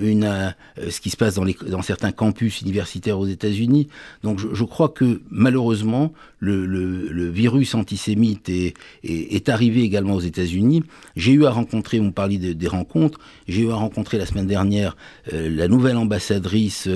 une, 0.00 0.24
euh, 0.24 0.90
ce 0.90 1.00
qui 1.00 1.10
se 1.10 1.16
passe 1.16 1.34
dans, 1.34 1.82
certains 1.82 2.12
campus 2.12 2.60
universitaires 2.60 3.18
aux 3.18 3.26
États-Unis. 3.26 3.88
Donc 4.22 4.38
je, 4.38 4.64
crois 4.64 4.88
que 4.88 5.20
malheureusement, 5.30 6.12
le, 6.38 7.28
virus 7.30 7.74
antisémite 7.74 8.48
est, 8.48 9.48
arrivé 9.48 9.82
également 9.82 10.14
aux 10.14 10.20
États-Unis. 10.20 10.82
J'ai 11.16 11.32
eu 11.32 11.46
à 11.46 11.50
rencontrer, 11.50 12.00
me 12.00 12.10
parliez 12.10 12.54
des 12.54 12.68
rencontres, 12.68 13.18
j'ai 13.48 13.62
eu 13.62 13.70
à 13.70 13.74
rencontrer 13.74 14.18
la 14.18 14.26
semaine 14.26 14.46
dernière 14.46 14.96
euh, 15.32 15.48
la 15.50 15.68
nouvelle 15.68 15.96
ambassadrice 15.96 16.88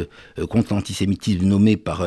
contre 0.49 0.75
l'antisémitisme 0.75 1.45
nommée 1.45 1.77
par, 1.77 2.03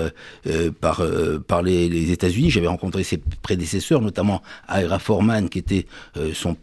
les, 1.63 2.11
États-Unis. 2.11 2.49
J'avais 2.49 2.67
rencontré 2.67 3.03
ses 3.03 3.17
prédécesseurs, 3.17 4.01
notamment 4.01 4.41
Ira 4.69 4.99
Forman, 4.99 5.49
qui 5.49 5.59
était 5.59 5.85
euh, 6.17 6.31
son 6.33 6.55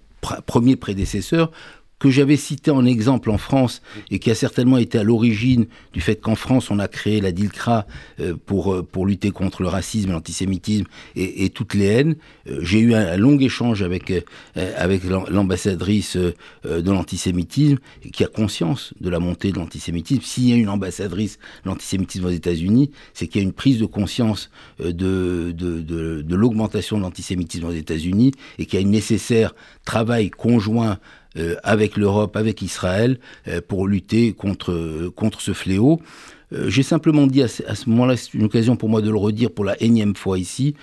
premier 0.47 0.77
prédécesseur 0.77 1.51
que 1.99 2.11
j'avais 2.11 2.37
cité 2.37 2.71
en 2.71 2.85
exemple 2.85 3.31
en 3.31 3.39
France 3.39 3.81
et 4.11 4.19
qui 4.19 4.31
a 4.31 4.35
certainement 4.35 4.77
été 4.77 4.99
à 4.99 5.03
l'origine 5.03 5.67
du 5.93 6.01
fait 6.01 6.17
qu'en 6.17 6.35
France 6.35 6.71
on 6.71 6.79
a 6.79 6.89
créé 6.89 7.21
la 7.21 7.33
DILCRA 7.33 7.87
euh, 8.21 8.37
pour, 8.45 8.75
euh, 8.75 8.83
pour 8.83 9.07
lutter 9.07 9.31
contre 9.31 9.63
le 9.63 9.69
racisme, 9.69 10.13
l'antisémitisme 10.13 10.85
et, 11.15 11.49
toutes 11.51 11.75
les 11.75 11.87
haines. 11.87 12.17
Euh, 12.49 12.59
j'ai 12.63 12.81
eu 12.81 12.95
un, 12.95 13.17
long 13.17 13.39
échange 13.39 13.83
avec, 13.83 14.13
avec 14.55 15.03
l'ambassadrice 15.05 16.17
de 16.17 16.91
l'antisémitisme 16.91 17.79
qui 18.13 18.25
a 18.25 18.27
conscience 18.27 18.93
de 19.01 19.09
la 19.09 19.19
montée 19.19 19.53
de 19.53 19.59
l'antisémitisme. 19.59 20.23
S'il 20.23 20.49
y 20.49 20.53
a 20.53 20.57
une 20.57 20.69
ambassadrice 20.69 21.39
de 21.65 21.71
l'antisémitisme 21.71 22.27
aux 22.27 22.31
États-Unis, 22.31 22.91
c'est 23.15 23.27
qu'il 23.27 23.41
y 23.41 23.45
a 23.45 23.47
une 23.47 23.53
prise 23.53 23.79
de 23.79 23.87
conscience 23.87 24.51
de, 24.79 24.93
de, 25.53 25.81
de, 25.81 26.35
l'augmentation 26.35 26.99
de 26.99 27.03
l'antisémitisme 27.03 27.67
aux 27.67 27.73
États-Unis 27.73 28.33
et 28.59 28.67
qu'il 28.67 28.81
y 28.81 28.83
a 28.83 28.87
un 28.87 28.91
nécessaire 28.91 29.55
travail 29.85 30.31
conjoint 30.31 30.99
avec 31.63 31.97
l'Europe, 31.97 32.37
avec 32.37 32.63
Israël, 32.63 33.19
euh, 33.49 33.61
pour 33.67 33.87
lutter 33.87 34.33
contre, 34.33 35.11
contre 35.15 35.41
ce 35.41 35.53
fléau. 35.53 36.01
Euh, 36.53 36.69
j'ai 36.69 36.83
simplement 36.83 37.27
dit 37.27 37.43
à 37.43 37.49
ce, 37.49 37.91
moment-là, 37.91 38.17
c'est 38.17 38.35
une 38.35 38.45
occasion 38.45 38.77
pour 38.77 38.89
moi 38.89 39.03
de 39.03 39.11
le 39.11 39.17
redire 39.17 39.51
pour 39.51 39.65
la 39.65 39.81
énième 39.83 40.15
fois 40.15 40.39
ici, 40.39 40.75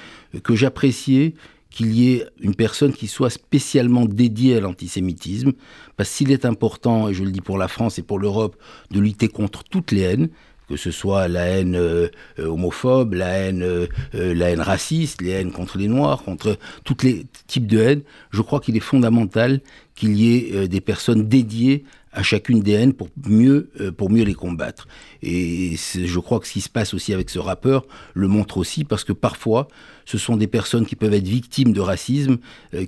que 0.44 0.56
j'appréciais 0.56 1.34
qu'il 1.70 1.94
y 1.94 2.14
ait 2.14 2.26
une 2.40 2.54
personne 2.54 2.94
qui 2.94 3.08
soit 3.08 3.32
spécialement 3.32 4.06
dédiée 4.06 4.58
à 4.58 4.60
l'antisémitisme, 4.60 5.54
parce 5.98 6.16
qu'il 6.16 6.32
est 6.32 6.46
important, 6.46 7.10
et 7.10 7.14
je 7.14 7.24
le 7.24 7.32
dis 7.32 7.42
pour 7.42 7.58
la 7.58 7.68
France 7.68 7.98
et 7.98 8.04
pour 8.04 8.20
l'Europe, 8.20 8.56
de 8.92 9.00
lutter 9.00 9.28
contre 9.28 9.64
toutes 9.64 9.92
les 9.92 10.02
haines, 10.02 10.30
que 10.68 10.78
ce 10.78 10.92
soit 10.92 11.28
la 11.28 11.46
haine 11.46 11.76
euh, 11.76 12.08
euh, 12.40 12.48
homophobe, 12.48 13.14
la 13.14 13.30
haine, 13.30 13.62
euh, 13.64 13.88
la 14.14 14.50
haine 14.50 14.62
raciste, 14.62 15.22
les 15.22 15.32
haines 15.32 15.52
contre 15.52 15.78
les 15.78 15.88
Noirs, 15.88 16.24
contre 16.24 16.58
tous 16.84 16.98
les 17.04 17.26
types 17.48 17.68
de 17.68 17.80
haine, 17.80 18.02
je 18.32 18.42
crois 18.42 18.60
qu'il 18.60 18.76
est 18.78 18.82
fondamental 18.82 19.62
qu'il 19.96 20.16
y 20.18 20.36
ait 20.36 20.68
des 20.68 20.82
personnes 20.82 21.28
dédiées 21.28 21.84
à 22.12 22.24
chacune 22.24 22.62
des 22.62 22.72
haines 22.72 22.94
pour 22.94 23.10
mieux, 23.28 23.70
pour 23.96 24.10
mieux 24.10 24.24
les 24.24 24.34
combattre. 24.34 24.88
Et 25.22 25.76
je 25.78 26.20
crois 26.20 26.40
que 26.40 26.48
ce 26.48 26.54
qui 26.54 26.62
se 26.62 26.70
passe 26.70 26.96
aussi 26.96 27.14
avec 27.14 27.30
ce 27.30 27.38
rappeur 27.38 27.86
le 28.16 28.28
montre 28.28 28.58
aussi, 28.58 28.86
parce 28.86 29.04
que 29.04 29.14
parfois, 29.14 29.68
ce 30.06 30.18
sont 30.18 30.36
des 30.36 30.48
personnes 30.48 30.88
qui 30.88 30.96
peuvent 30.96 31.14
être 31.14 31.28
victimes 31.28 31.74
de 31.74 31.80
racisme, 31.80 32.38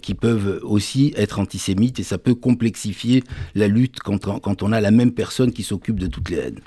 qui 0.02 0.16
peuvent 0.16 0.62
aussi 0.64 1.14
être 1.16 1.38
antisémites, 1.38 2.00
et 2.00 2.04
ça 2.04 2.18
peut 2.18 2.34
complexifier 2.34 3.24
la 3.54 3.68
lutte 3.68 4.00
quand, 4.00 4.40
quand 4.40 4.64
on 4.64 4.72
a 4.72 4.82
la 4.82 4.92
même 4.92 5.12
personne 5.12 5.54
qui 5.54 5.62
s'occupe 5.62 6.00
de 6.00 6.08
toutes 6.08 6.30
les 6.30 6.38
haines. 6.38 6.62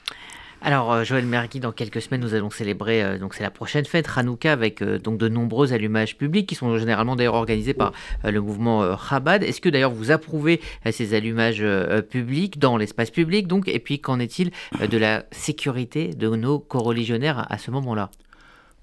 Alors, 0.61 0.93
euh, 0.93 1.05
Joël 1.05 1.25
Mergui, 1.25 1.61
dans 1.61 1.71
quelques 1.71 2.03
semaines, 2.03 2.21
nous 2.21 2.35
allons 2.35 2.51
célébrer, 2.51 3.03
euh, 3.03 3.19
donc 3.19 3.35
c'est 3.35 3.45
la 3.45 3.51
prochaine 3.51 3.85
fête, 3.85 4.09
Hanouka, 4.17 4.53
avec 4.53 4.83
euh, 4.83 4.99
donc 4.99 5.17
de 5.17 5.29
nombreux 5.29 5.73
allumages 5.73 6.17
publics 6.17 6.49
qui 6.49 6.57
sont 6.57 6.77
généralement 6.79 7.15
d'ailleurs 7.15 7.35
organisés 7.35 7.75
par 7.75 7.93
le 8.25 8.41
mouvement 8.41 8.97
Chabad. 8.99 9.45
Est-ce 9.45 9.61
que 9.61 9.69
d'ailleurs 9.69 9.93
vous 9.93 10.11
approuvez 10.11 10.61
ces 10.91 11.15
allumages 11.15 11.65
publics 12.11 12.59
dans 12.59 12.77
l'espace 12.77 13.11
public 13.11 13.47
donc? 13.47 13.69
Et 13.69 13.79
puis, 13.79 14.01
qu'en 14.01 14.19
est-il 14.19 14.51
de 14.81 14.99
la 14.99 15.25
sécurité 15.31 16.09
de 16.09 16.29
nos 16.29 16.59
coreligionnaires 16.59 17.47
à 17.51 17.59
ce 17.59 17.71
moment-là? 17.71 18.11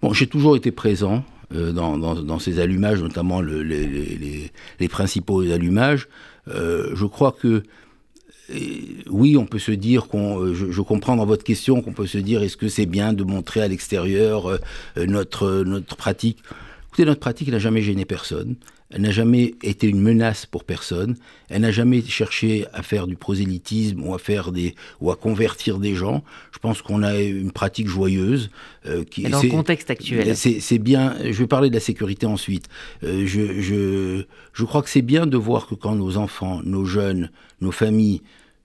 Bon, 0.01 0.13
j'ai 0.13 0.27
toujours 0.27 0.55
été 0.55 0.71
présent 0.71 1.23
dans, 1.51 2.39
ces 2.39 2.59
allumages, 2.59 3.01
notamment 3.01 3.41
le, 3.41 3.63
les, 3.63 3.85
les, 3.85 4.51
les, 4.79 4.87
principaux 4.87 5.41
allumages. 5.41 6.07
je 6.47 7.05
crois 7.05 7.31
que 7.31 7.63
oui, 9.09 9.37
on 9.37 9.45
peut 9.45 9.59
se 9.59 9.71
dire 9.71 10.07
qu'on, 10.07 10.39
euh, 10.39 10.53
je, 10.53 10.81
comprends 10.81 11.15
dans 11.15 11.25
votre 11.25 11.43
question 11.43 11.81
qu'on 11.81 11.93
peut 11.93 12.07
se 12.07 12.17
dire 12.17 12.43
est-ce 12.43 12.57
que 12.57 12.67
c'est 12.67 12.85
bien 12.85 13.13
de 13.13 13.23
montrer 13.23 13.61
à 13.61 13.67
l'extérieur 13.67 14.49
euh, 14.49 14.57
euh, 14.97 15.05
notre 15.05 15.95
pratique? 15.95 16.39
Écoutez, 16.95 17.07
notre 17.07 17.19
pratique 17.19 17.49
n'a 17.49 17.59
jamais 17.59 17.81
gêné 17.81 18.05
personne. 18.05 18.55
Elle 18.89 19.01
n'a 19.01 19.11
jamais 19.11 19.55
été 19.63 19.89
une 19.89 19.99
menace 19.99 20.45
pour 20.45 20.63
personne. 20.63 21.17
Elle 21.49 21.63
n'a 21.63 21.71
jamais 21.71 22.01
cherché 22.01 22.65
à 22.71 22.83
faire 22.83 23.05
du 23.05 23.17
prosélytisme 23.17 24.01
ou 24.01 24.13
à 24.13 24.17
faire 24.17 24.53
des 24.53 24.75
ou 25.01 25.11
à 25.11 25.17
convertir 25.17 25.79
des 25.79 25.93
gens. 25.93 26.23
Je 26.53 26.59
pense 26.59 26.81
qu'on 26.81 27.03
a 27.03 27.19
une 27.19 27.51
pratique 27.51 27.89
joyeuse. 27.89 28.49
qui, 29.11 29.23
dans 29.23 29.41
le 29.41 29.49
contexte 29.49 29.91
actuel. 29.91 30.37
C'est 30.37 30.79
bien. 30.79 31.17
Je 31.21 31.33
vais 31.33 31.47
parler 31.47 31.67
de 31.67 31.73
la 31.73 31.81
sécurité 31.81 32.27
ensuite. 32.27 32.69
je, 33.01 33.25
je, 33.25 34.23
je 34.53 34.63
crois 34.63 34.81
que 34.81 34.89
c'est 34.89 35.01
bien 35.01 35.27
de 35.27 35.35
voir 35.35 35.67
que 35.67 35.75
quand 35.75 35.95
nos 35.95 36.15
enfants, 36.15 36.61
nos 36.63 36.85
jeunes, 36.85 37.29
nos 37.59 37.73
familles 37.73 38.21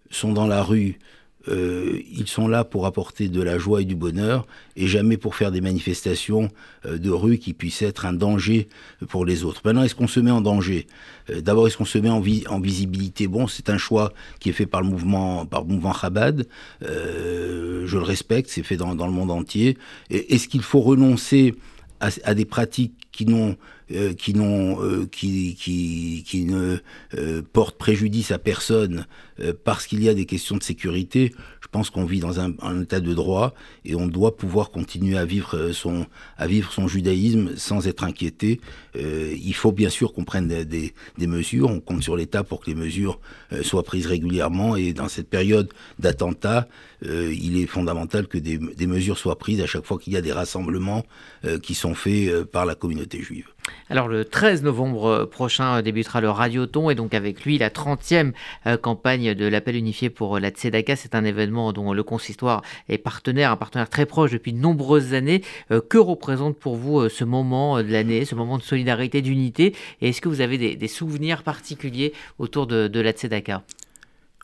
sont 0.08 0.32
dans 0.32 0.46
la 0.46 0.62
rue, 0.62 1.00
euh, 1.48 2.00
ils 2.10 2.28
sont 2.28 2.48
là 2.48 2.64
pour 2.64 2.86
apporter 2.86 3.28
de 3.28 3.40
la 3.42 3.58
joie 3.58 3.80
et 3.80 3.84
du 3.84 3.94
bonheur 3.94 4.46
et 4.76 4.86
jamais 4.86 5.16
pour 5.16 5.34
faire 5.34 5.50
des 5.50 5.62
manifestations 5.62 6.50
euh, 6.84 6.98
de 6.98 7.10
rue 7.10 7.38
qui 7.38 7.54
puissent 7.54 7.82
être 7.82 8.04
un 8.04 8.12
danger 8.12 8.68
pour 9.08 9.24
les 9.24 9.44
autres. 9.44 9.62
Maintenant, 9.64 9.82
est-ce 9.82 9.94
qu'on 9.94 10.06
se 10.06 10.20
met 10.20 10.30
en 10.30 10.42
danger? 10.42 10.86
Euh, 11.30 11.40
D'abord, 11.40 11.66
est-ce 11.66 11.78
qu'on 11.78 11.84
se 11.86 11.98
met 11.98 12.10
en, 12.10 12.20
visibilité? 12.20 13.26
Bon, 13.26 13.46
c'est 13.46 13.70
un 13.70 13.78
choix 13.78 14.12
qui 14.38 14.50
est 14.50 14.52
fait 14.52 14.66
par 14.66 14.82
le 14.82 14.88
mouvement, 14.88 15.46
par 15.46 15.62
le 15.62 15.68
mouvement 15.68 15.94
Chabad. 15.94 16.46
je 16.82 17.96
le 17.96 18.02
respecte, 18.02 18.50
c'est 18.50 18.62
fait 18.62 18.76
dans, 18.76 18.94
le 18.94 19.12
monde 19.12 19.30
entier. 19.30 19.78
Est-ce 20.10 20.46
qu'il 20.48 20.62
faut 20.62 20.80
renoncer 20.80 21.54
à 22.00 22.34
des 22.34 22.44
pratiques 22.44 22.94
qui 23.12 23.26
n'ont 23.26 23.56
euh, 23.92 24.12
qui, 24.12 24.34
n'ont, 24.34 24.80
euh, 24.84 25.08
qui, 25.10 25.56
qui, 25.56 26.22
qui, 26.24 26.44
ne 26.44 26.76
euh, 27.18 27.42
portent 27.52 27.76
préjudice 27.76 28.30
à 28.30 28.38
personne 28.38 29.06
parce 29.64 29.86
qu'il 29.86 30.04
y 30.04 30.08
a 30.10 30.12
des 30.12 30.26
questions 30.26 30.58
de 30.58 30.62
sécurité, 30.62 31.32
je 31.62 31.68
pense 31.72 31.88
qu'on 31.88 32.04
vit 32.04 32.20
dans 32.20 32.40
un, 32.40 32.52
un, 32.60 32.82
état 32.82 33.00
de 33.00 33.14
droit 33.14 33.54
et 33.86 33.94
on 33.94 34.06
doit 34.06 34.36
pouvoir 34.36 34.70
continuer 34.70 35.16
à 35.16 35.24
vivre 35.24 35.72
son, 35.72 36.04
à 36.36 36.46
vivre 36.46 36.70
son 36.70 36.86
judaïsme 36.86 37.56
sans 37.56 37.88
être 37.88 38.04
inquiété. 38.04 38.60
il 38.94 39.54
faut 39.54 39.72
bien 39.72 39.88
sûr 39.88 40.12
qu'on 40.12 40.24
prenne 40.24 40.46
des, 40.46 40.66
des, 40.66 40.92
des, 41.16 41.26
mesures, 41.26 41.70
on 41.70 41.80
compte 41.80 42.02
sur 42.02 42.16
l'État 42.16 42.44
pour 42.44 42.60
que 42.60 42.66
les 42.66 42.76
mesures 42.76 43.18
soient 43.62 43.82
prises 43.82 44.06
régulièrement 44.06 44.76
et 44.76 44.92
dans 44.92 45.08
cette 45.08 45.30
période 45.30 45.72
d'attentat, 45.98 46.68
il 47.02 47.56
est 47.56 47.66
fondamental 47.66 48.28
que 48.28 48.36
des, 48.36 48.58
des, 48.58 48.86
mesures 48.86 49.16
soient 49.16 49.38
prises 49.38 49.62
à 49.62 49.66
chaque 49.66 49.86
fois 49.86 49.98
qu'il 49.98 50.12
y 50.12 50.18
a 50.18 50.22
des 50.22 50.32
rassemblements 50.32 51.06
qui 51.62 51.74
sont 51.74 51.94
faits 51.94 52.44
par 52.44 52.66
la 52.66 52.74
communauté 52.74 53.22
juive. 53.22 53.46
Alors 53.88 54.08
le 54.08 54.24
13 54.24 54.62
novembre 54.62 55.06
euh, 55.06 55.26
prochain 55.26 55.78
euh, 55.78 55.82
débutera 55.82 56.20
le 56.20 56.30
Radioton 56.30 56.90
et 56.90 56.94
donc 56.94 57.12
avec 57.14 57.44
lui 57.44 57.58
la 57.58 57.70
30e 57.70 58.32
euh, 58.66 58.76
campagne 58.76 59.34
de 59.34 59.46
l'appel 59.46 59.76
unifié 59.76 60.10
pour 60.10 60.38
la 60.38 60.50
Tzedaka. 60.50 60.96
C'est 60.96 61.14
un 61.14 61.24
événement 61.24 61.72
dont 61.72 61.92
le 61.92 62.02
consistoire 62.02 62.62
est 62.88 62.98
partenaire, 62.98 63.50
un 63.50 63.56
partenaire 63.56 63.88
très 63.88 64.06
proche 64.06 64.30
depuis 64.30 64.52
de 64.52 64.58
nombreuses 64.58 65.14
années. 65.14 65.42
Que 65.88 65.98
représente 65.98 66.56
pour 66.56 66.76
vous 66.76 67.08
ce 67.08 67.24
moment 67.24 67.82
de 67.82 67.90
l'année, 67.90 68.24
ce 68.24 68.34
moment 68.34 68.58
de 68.58 68.62
solidarité, 68.62 69.22
d'unité? 69.22 69.74
Et 70.00 70.10
est-ce 70.10 70.20
que 70.20 70.28
vous 70.28 70.40
avez 70.40 70.76
des, 70.76 70.88
souvenirs 70.88 71.42
particuliers 71.42 72.12
autour 72.38 72.66
de, 72.66 73.00
la 73.00 73.12
Tzedaka? 73.12 73.62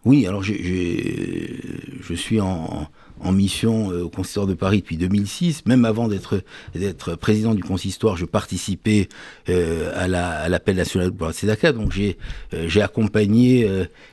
Oui, 0.07 0.27
alors 0.27 0.43
je 0.43 2.15
suis 2.15 2.41
en 2.41 2.89
en 3.21 3.33
mission 3.33 3.91
euh, 3.91 4.05
au 4.05 4.09
consistoire 4.09 4.47
de 4.47 4.55
Paris 4.55 4.79
depuis 4.79 4.97
2006. 4.97 5.67
Même 5.67 5.85
avant 5.85 6.09
d'être 6.09 7.15
président 7.17 7.55
du 7.55 7.63
consistoire, 7.63 8.17
je 8.17 8.25
participais 8.25 9.09
euh, 9.49 9.93
à 9.95 10.49
l'appel 10.49 10.77
national 10.77 11.13
pour 11.13 11.27
la 11.27 11.33
Tzedaka. 11.33 11.73
Donc 11.73 11.93
j'ai 11.93 12.19
euh, 12.55 12.69
accompagné 12.83 13.69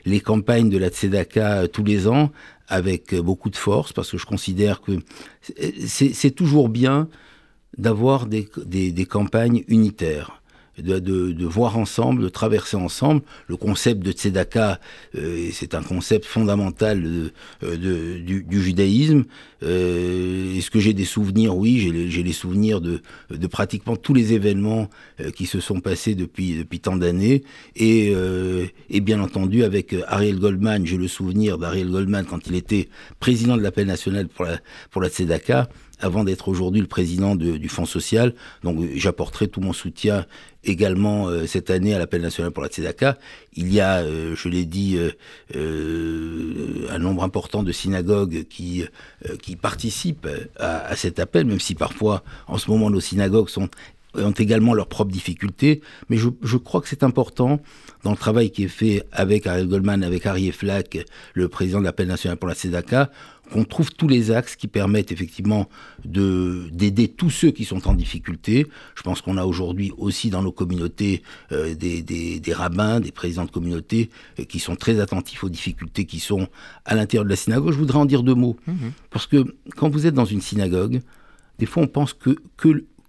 les 0.05 0.19
campagnes 0.19 0.69
de 0.69 0.77
la 0.77 0.89
Tzedaka 0.89 1.67
tous 1.67 1.83
les 1.83 2.07
ans 2.07 2.31
avec 2.67 3.13
beaucoup 3.15 3.49
de 3.49 3.55
force 3.55 3.93
parce 3.93 4.11
que 4.11 4.17
je 4.17 4.25
considère 4.25 4.81
que 4.81 4.93
c'est 5.85 6.31
toujours 6.31 6.69
bien 6.69 7.07
d'avoir 7.77 8.25
des, 8.25 8.47
des, 8.65 8.91
des 8.91 9.05
campagnes 9.05 9.63
unitaires 9.67 10.42
de, 10.77 10.99
de, 10.99 11.45
voir 11.45 11.77
ensemble, 11.77 12.23
de 12.23 12.29
traverser 12.29 12.77
ensemble. 12.77 13.21
Le 13.47 13.57
concept 13.57 14.01
de 14.01 14.11
tzedaka, 14.11 14.79
euh, 15.15 15.49
c'est 15.51 15.75
un 15.75 15.83
concept 15.83 16.25
fondamental 16.25 17.03
de, 17.03 17.31
euh, 17.63 18.17
du, 18.19 18.43
du, 18.43 18.61
judaïsme. 18.61 19.25
Euh, 19.61 20.55
Est-ce 20.57 20.71
que 20.71 20.79
j'ai 20.79 20.93
des 20.93 21.05
souvenirs? 21.05 21.55
Oui, 21.55 21.79
j'ai 22.09 22.23
les, 22.23 22.31
souvenirs 22.33 22.81
de, 22.81 23.01
de, 23.29 23.47
pratiquement 23.47 23.95
tous 23.95 24.13
les 24.13 24.33
événements 24.33 24.89
euh, 25.19 25.31
qui 25.31 25.45
se 25.45 25.59
sont 25.59 25.79
passés 25.79 26.15
depuis, 26.15 26.57
depuis 26.57 26.79
tant 26.79 26.95
d'années. 26.95 27.43
Et, 27.75 28.11
euh, 28.15 28.65
et 28.89 28.99
bien 28.99 29.21
entendu, 29.21 29.63
avec 29.63 29.95
Ariel 30.07 30.39
Goldman, 30.39 30.85
j'ai 30.85 30.97
le 30.97 31.07
souvenir 31.07 31.57
d'Ariel 31.57 31.89
Goldman 31.89 32.25
quand 32.25 32.47
il 32.47 32.55
était 32.55 32.89
président 33.19 33.57
de 33.57 33.61
l'appel 33.61 33.87
national 33.87 34.27
pour 34.27 34.45
la, 34.45 34.57
pour 34.89 35.01
la 35.01 35.09
tzedaka 35.09 35.69
avant 35.99 36.23
d'être 36.23 36.47
aujourd'hui 36.49 36.81
le 36.81 36.87
président 36.87 37.35
du 37.35 37.69
Fonds 37.69 37.85
social. 37.85 38.33
Donc 38.63 38.79
j'apporterai 38.95 39.47
tout 39.47 39.61
mon 39.61 39.73
soutien 39.73 40.25
également 40.63 41.27
euh, 41.27 41.45
cette 41.45 41.69
année 41.69 41.93
à 41.93 41.99
l'appel 41.99 42.21
national 42.21 42.51
pour 42.51 42.63
la 42.63 42.69
Tzedaka. 42.69 43.17
Il 43.53 43.73
y 43.73 43.81
a, 43.81 43.99
euh, 43.99 44.35
je 44.35 44.49
l'ai 44.49 44.65
dit, 44.65 44.97
euh, 45.55 46.87
un 46.89 46.99
nombre 46.99 47.23
important 47.23 47.63
de 47.63 47.71
synagogues 47.71 48.45
qui, 48.49 48.85
qui 49.41 49.55
participent 49.55 50.27
à, 50.57 50.95
cet 50.95 51.19
appel, 51.19 51.45
même 51.45 51.59
si 51.59 51.75
parfois, 51.75 52.23
en 52.47 52.57
ce 52.57 52.69
moment, 52.69 52.89
nos 52.89 52.99
synagogues 52.99 53.49
sont 53.49 53.69
ont 54.15 54.31
également 54.31 54.75
leurs 54.75 54.87
propres 54.87 55.11
difficultés, 55.11 55.81
mais 56.09 56.17
je, 56.17 56.29
je 56.43 56.57
crois 56.57 56.81
que 56.81 56.87
c'est 56.87 57.01
important 57.03 57.59
dans 58.03 58.11
le 58.11 58.17
travail 58.17 58.51
qui 58.51 58.65
est 58.65 58.67
fait 58.67 59.03
avec 59.11 59.47
Ariel 59.47 59.67
Goldman, 59.67 60.03
avec 60.03 60.25
Harry 60.25 60.51
Flack, 60.51 60.99
le 61.33 61.47
président 61.47 61.79
de 61.79 61.85
l'appel 61.85 62.07
national 62.07 62.37
pour 62.37 62.47
la 62.47 62.53
Tzedaka, 62.53 63.09
qu'on 63.51 63.63
trouve 63.65 63.91
tous 63.91 64.07
les 64.07 64.31
axes 64.31 64.55
qui 64.55 64.67
permettent 64.67 65.11
effectivement 65.11 65.67
de 66.05 66.69
d'aider 66.71 67.07
tous 67.07 67.29
ceux 67.29 67.51
qui 67.51 67.65
sont 67.65 67.87
en 67.87 67.93
difficulté. 67.93 68.67
Je 68.95 69.01
pense 69.03 69.21
qu'on 69.21 69.37
a 69.37 69.45
aujourd'hui 69.45 69.91
aussi 69.97 70.29
dans 70.29 70.41
nos 70.41 70.51
communautés 70.51 71.23
euh, 71.51 71.75
des, 71.75 72.01
des, 72.01 72.39
des, 72.39 72.53
rabbins, 72.53 72.99
des 72.99 73.11
présidents 73.11 73.45
de 73.45 73.51
communautés 73.51 74.09
euh, 74.39 74.45
qui 74.45 74.59
sont 74.59 74.75
très 74.75 74.99
attentifs 74.99 75.43
aux 75.43 75.49
difficultés 75.49 76.05
qui 76.05 76.19
sont 76.19 76.47
à 76.85 76.95
l'intérieur 76.95 77.25
de 77.25 77.29
la 77.29 77.35
synagogue. 77.35 77.73
Je 77.73 77.77
voudrais 77.77 77.99
en 77.99 78.05
dire 78.05 78.23
deux 78.23 78.35
mots. 78.35 78.57
Mhm. 78.67 78.91
Parce 79.09 79.27
que 79.27 79.55
quand 79.75 79.89
vous 79.89 80.07
êtes 80.07 80.15
dans 80.15 80.25
une 80.25 80.41
synagogue, 80.41 81.01
des 81.59 81.65
fois 81.65 81.83
on 81.83 81.87
pense 81.87 82.13
que 82.13 82.37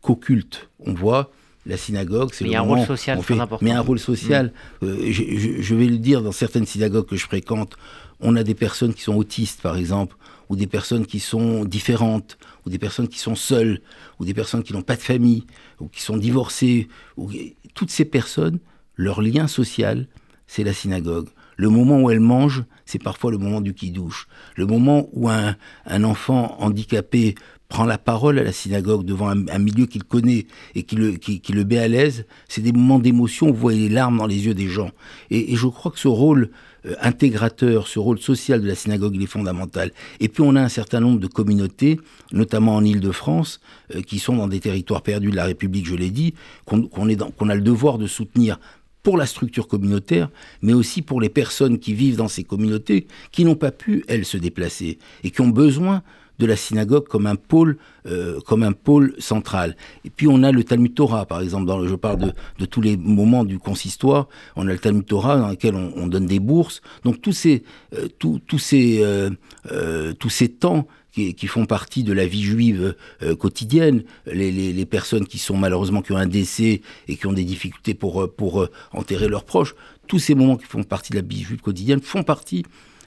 qu'au 0.00 0.16
culte. 0.16 0.68
On 0.80 0.92
voit 0.92 1.30
la 1.66 1.78
synagogue, 1.78 2.30
c'est 2.32 2.44
le 2.44 2.54
un 2.54 2.60
rôle 2.60 2.84
social 2.84 3.18
très 3.20 3.40
important. 3.40 3.64
Mais 3.64 3.72
un 3.72 3.80
rôle 3.80 3.98
social. 3.98 4.52
Mhm. 4.82 4.88
Euh, 4.88 5.12
je, 5.12 5.62
je, 5.62 5.74
vais 5.74 5.86
le 5.86 5.98
dire 5.98 6.22
dans 6.22 6.32
certaines 6.32 6.66
synagogues 6.66 7.06
que 7.06 7.16
je 7.16 7.24
fréquente, 7.24 7.76
on 8.20 8.36
a 8.36 8.42
des 8.42 8.54
personnes 8.54 8.94
qui 8.94 9.02
sont 9.02 9.14
autistes, 9.14 9.60
par 9.60 9.76
exemple, 9.76 10.16
ou 10.48 10.56
des 10.56 10.66
personnes 10.66 11.06
qui 11.06 11.20
sont 11.20 11.64
différentes, 11.64 12.38
ou 12.64 12.70
des 12.70 12.78
personnes 12.78 13.08
qui 13.08 13.18
sont 13.18 13.34
seules, 13.34 13.80
ou 14.18 14.24
des 14.24 14.34
personnes 14.34 14.62
qui 14.62 14.72
n'ont 14.72 14.82
pas 14.82 14.96
de 14.96 15.02
famille, 15.02 15.44
ou 15.80 15.88
qui 15.88 16.02
sont 16.02 16.16
divorcées. 16.16 16.88
Ou... 17.16 17.30
Toutes 17.74 17.90
ces 17.90 18.04
personnes, 18.04 18.58
leur 18.96 19.20
lien 19.20 19.46
social, 19.46 20.06
c'est 20.46 20.64
la 20.64 20.72
synagogue. 20.72 21.28
Le 21.56 21.68
moment 21.68 22.00
où 22.00 22.10
elles 22.10 22.20
mangent, 22.20 22.64
c'est 22.84 23.02
parfois 23.02 23.30
le 23.30 23.38
moment 23.38 23.60
du 23.60 23.74
qui-douche. 23.74 24.26
Le 24.56 24.66
moment 24.66 25.08
où 25.12 25.28
un, 25.28 25.56
un, 25.86 26.04
enfant 26.04 26.56
handicapé 26.60 27.36
prend 27.74 27.86
la 27.86 27.98
parole 27.98 28.38
à 28.38 28.44
la 28.44 28.52
synagogue 28.52 29.04
devant 29.04 29.30
un, 29.30 29.58
milieu 29.58 29.86
qu'il 29.86 30.04
connaît 30.04 30.46
et 30.76 30.84
qui 30.84 30.94
le, 30.94 31.14
qui, 31.16 31.42
met 31.52 31.78
à 31.78 31.88
l'aise, 31.88 32.24
c'est 32.48 32.60
des 32.60 32.70
moments 32.70 33.00
d'émotion 33.00 33.48
vous 33.48 33.58
voyez 33.58 33.88
les 33.88 33.94
larmes 33.96 34.18
dans 34.18 34.28
les 34.28 34.46
yeux 34.46 34.54
des 34.54 34.68
gens. 34.68 34.92
Et, 35.32 35.56
je 35.56 35.66
crois 35.66 35.90
que 35.90 35.98
ce 35.98 36.06
rôle 36.06 36.50
euh, 36.86 36.94
intégrateur, 37.00 37.88
ce 37.88 37.98
rôle 37.98 38.20
social 38.20 38.62
de 38.62 38.68
la 38.68 38.76
synagogue, 38.76 39.16
il 39.16 39.24
est 39.24 39.26
fondamental. 39.26 39.90
Et 40.20 40.28
puis 40.28 40.44
on 40.46 40.54
a 40.54 40.62
un 40.62 40.68
certain 40.68 41.00
nombre 41.00 41.18
de 41.18 41.26
communautés, 41.26 41.98
notamment 42.30 42.76
en 42.76 42.84
Île-de-France, 42.84 43.60
euh, 43.92 44.02
qui 44.02 44.20
sont 44.20 44.36
dans 44.36 44.46
des 44.46 44.60
territoires 44.60 45.02
perdus 45.02 45.32
de 45.32 45.36
la 45.36 45.46
République, 45.46 45.88
je 45.88 45.96
l'ai 45.96 46.10
dit, 46.10 46.34
qu'on 46.66 46.78
a 46.78 47.54
le 47.56 47.60
devoir 47.60 47.98
de 47.98 48.06
soutenir 48.06 48.60
pour 49.02 49.16
la 49.16 49.26
structure 49.26 49.66
communautaire, 49.66 50.30
mais 50.62 50.74
aussi 50.74 51.02
pour 51.02 51.20
les 51.20 51.28
personnes 51.28 51.80
qui 51.80 51.92
vivent 51.92 52.16
dans 52.18 52.28
ces 52.28 52.44
communautés, 52.44 53.08
qui 53.32 53.44
n'ont 53.44 53.56
pas 53.56 53.72
pu, 53.72 54.04
elles, 54.06 54.24
se 54.24 54.36
déplacer, 54.36 54.98
et 55.24 55.32
qui 55.32 55.40
ont 55.40 55.48
besoin 55.48 56.04
de 56.38 56.46
la 56.46 56.56
synagogue 56.56 57.06
comme 57.06 57.26
un 57.26 57.36
pôle, 57.36 57.78
euh, 58.06 58.40
comme 58.46 58.62
un 58.62 58.72
pôle 58.72 59.14
central. 59.18 59.76
Et 60.04 60.10
puis 60.10 60.26
on 60.28 60.42
a 60.42 60.52
le 60.52 60.64
Talmud 60.64 60.94
Torah, 60.94 61.26
par 61.26 61.40
exemple. 61.40 61.66
Dans 61.66 61.86
je 61.86 61.94
parle 61.94 62.18
de, 62.18 62.32
de, 62.58 62.64
tous 62.66 62.80
les 62.80 62.96
moments 62.96 63.44
du 63.44 63.58
consistoire. 63.58 64.28
On 64.56 64.66
a 64.66 64.72
le 64.72 64.78
Talmud 64.78 65.06
Torah 65.06 65.38
dans 65.38 65.48
lequel 65.48 65.74
on, 65.74 65.92
on 65.96 66.06
donne 66.06 66.26
des 66.26 66.40
bourses. 66.40 66.80
Donc 67.04 67.20
tous 67.20 67.32
ces, 67.32 67.62
euh, 67.94 68.08
tous, 68.18 68.40
tous 68.46 68.58
ces, 68.58 69.00
euh, 69.02 70.12
tous 70.14 70.30
ces 70.30 70.48
temps 70.48 70.86
qui, 71.12 71.46
font 71.46 71.64
partie 71.64 72.02
de 72.02 72.12
la 72.12 72.26
vie 72.26 72.42
juive 72.42 72.96
quotidienne, 73.38 74.02
les, 74.26 74.50
les, 74.50 74.72
les, 74.72 74.84
personnes 74.84 75.28
qui 75.28 75.38
sont 75.38 75.56
malheureusement 75.56 76.02
qui 76.02 76.10
ont 76.10 76.16
un 76.16 76.26
décès 76.26 76.80
et 77.06 77.16
qui 77.16 77.28
ont 77.28 77.32
des 77.32 77.44
difficultés 77.44 77.94
pour 77.94 78.34
pour 78.34 78.66
enterrer 78.90 79.28
leurs 79.28 79.44
proches, 79.44 79.76
tous 80.08 80.18
ces 80.18 80.34
moments 80.34 80.56
qui 80.56 80.64
font 80.64 80.82
partie 80.82 81.12
de 81.12 81.16
la 81.18 81.22
vie 81.22 81.44
juive 81.44 81.60
quotidienne 81.60 82.00
font 82.00 82.24
partie 82.24 82.64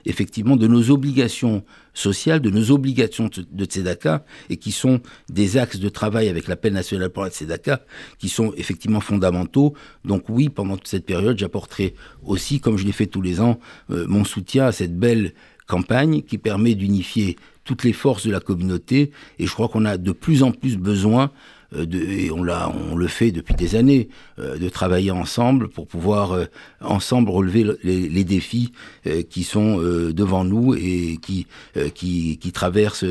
effectivement 0.07 0.55
de 0.55 0.67
nos 0.67 0.89
obligations 0.89 1.63
sociales, 1.93 2.39
de 2.39 2.49
nos 2.49 2.71
obligations 2.71 3.29
de 3.51 3.65
Tzedaka, 3.65 4.25
et 4.49 4.57
qui 4.57 4.71
sont 4.71 5.01
des 5.29 5.57
axes 5.57 5.79
de 5.79 5.89
travail 5.89 6.29
avec 6.29 6.47
l'appel 6.47 6.73
national 6.73 7.09
pour 7.09 7.23
la 7.23 7.29
Tzedaka, 7.29 7.81
qui 8.17 8.29
sont 8.29 8.53
effectivement 8.55 9.01
fondamentaux. 9.01 9.73
Donc 10.05 10.29
oui, 10.29 10.49
pendant 10.49 10.77
toute 10.77 10.87
cette 10.87 11.05
période, 11.05 11.37
j'apporterai 11.37 11.93
aussi, 12.23 12.59
comme 12.59 12.77
je 12.77 12.85
l'ai 12.85 12.91
fait 12.91 13.07
tous 13.07 13.21
les 13.21 13.41
ans, 13.41 13.59
euh, 13.91 14.05
mon 14.07 14.23
soutien 14.23 14.65
à 14.65 14.71
cette 14.71 14.97
belle 14.97 15.33
campagne 15.67 16.21
qui 16.21 16.37
permet 16.37 16.75
d'unifier 16.75 17.35
toutes 17.65 17.83
les 17.83 17.93
forces 17.93 18.25
de 18.25 18.31
la 18.31 18.39
communauté, 18.39 19.11
et 19.39 19.45
je 19.45 19.51
crois 19.51 19.67
qu'on 19.67 19.83
a 19.83 19.97
de 19.97 20.11
plus 20.13 20.41
en 20.41 20.51
plus 20.51 20.77
besoin 20.77 21.31
de, 21.73 21.99
et 21.99 22.31
on, 22.31 22.43
l'a, 22.43 22.71
on 22.91 22.95
le 22.95 23.07
fait 23.07 23.31
depuis 23.31 23.55
des 23.55 23.75
années, 23.75 24.09
euh, 24.39 24.57
de 24.57 24.69
travailler 24.69 25.11
ensemble 25.11 25.67
pour 25.69 25.87
pouvoir 25.87 26.31
euh, 26.31 26.45
ensemble 26.81 27.29
relever 27.29 27.65
les, 27.83 28.07
les 28.09 28.23
défis 28.23 28.71
qui 29.29 29.43
sont 29.43 29.77
devant 29.77 30.43
nous 30.43 30.75
et 30.75 31.17
qui, 31.21 31.47
qui, 31.93 32.37
qui 32.37 32.51
traversent 32.51 33.05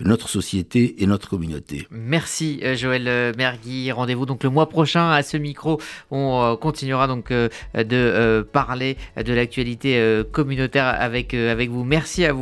notre 0.00 0.28
société 0.28 1.02
et 1.02 1.06
notre 1.06 1.28
communauté. 1.28 1.86
Merci 1.90 2.60
Joël 2.74 3.34
Mergui. 3.36 3.90
Rendez-vous 3.92 4.26
donc 4.26 4.42
le 4.44 4.50
mois 4.50 4.68
prochain 4.68 5.10
à 5.10 5.22
ce 5.22 5.36
micro. 5.36 5.80
On 6.10 6.56
continuera 6.60 7.06
donc 7.06 7.32
de 7.32 8.46
parler 8.52 8.96
de 9.16 9.32
l'actualité 9.32 10.22
communautaire 10.32 10.86
avec, 10.98 11.32
avec 11.34 11.70
vous. 11.70 11.84
Merci 11.84 12.24
à 12.24 12.32
vous. 12.32 12.36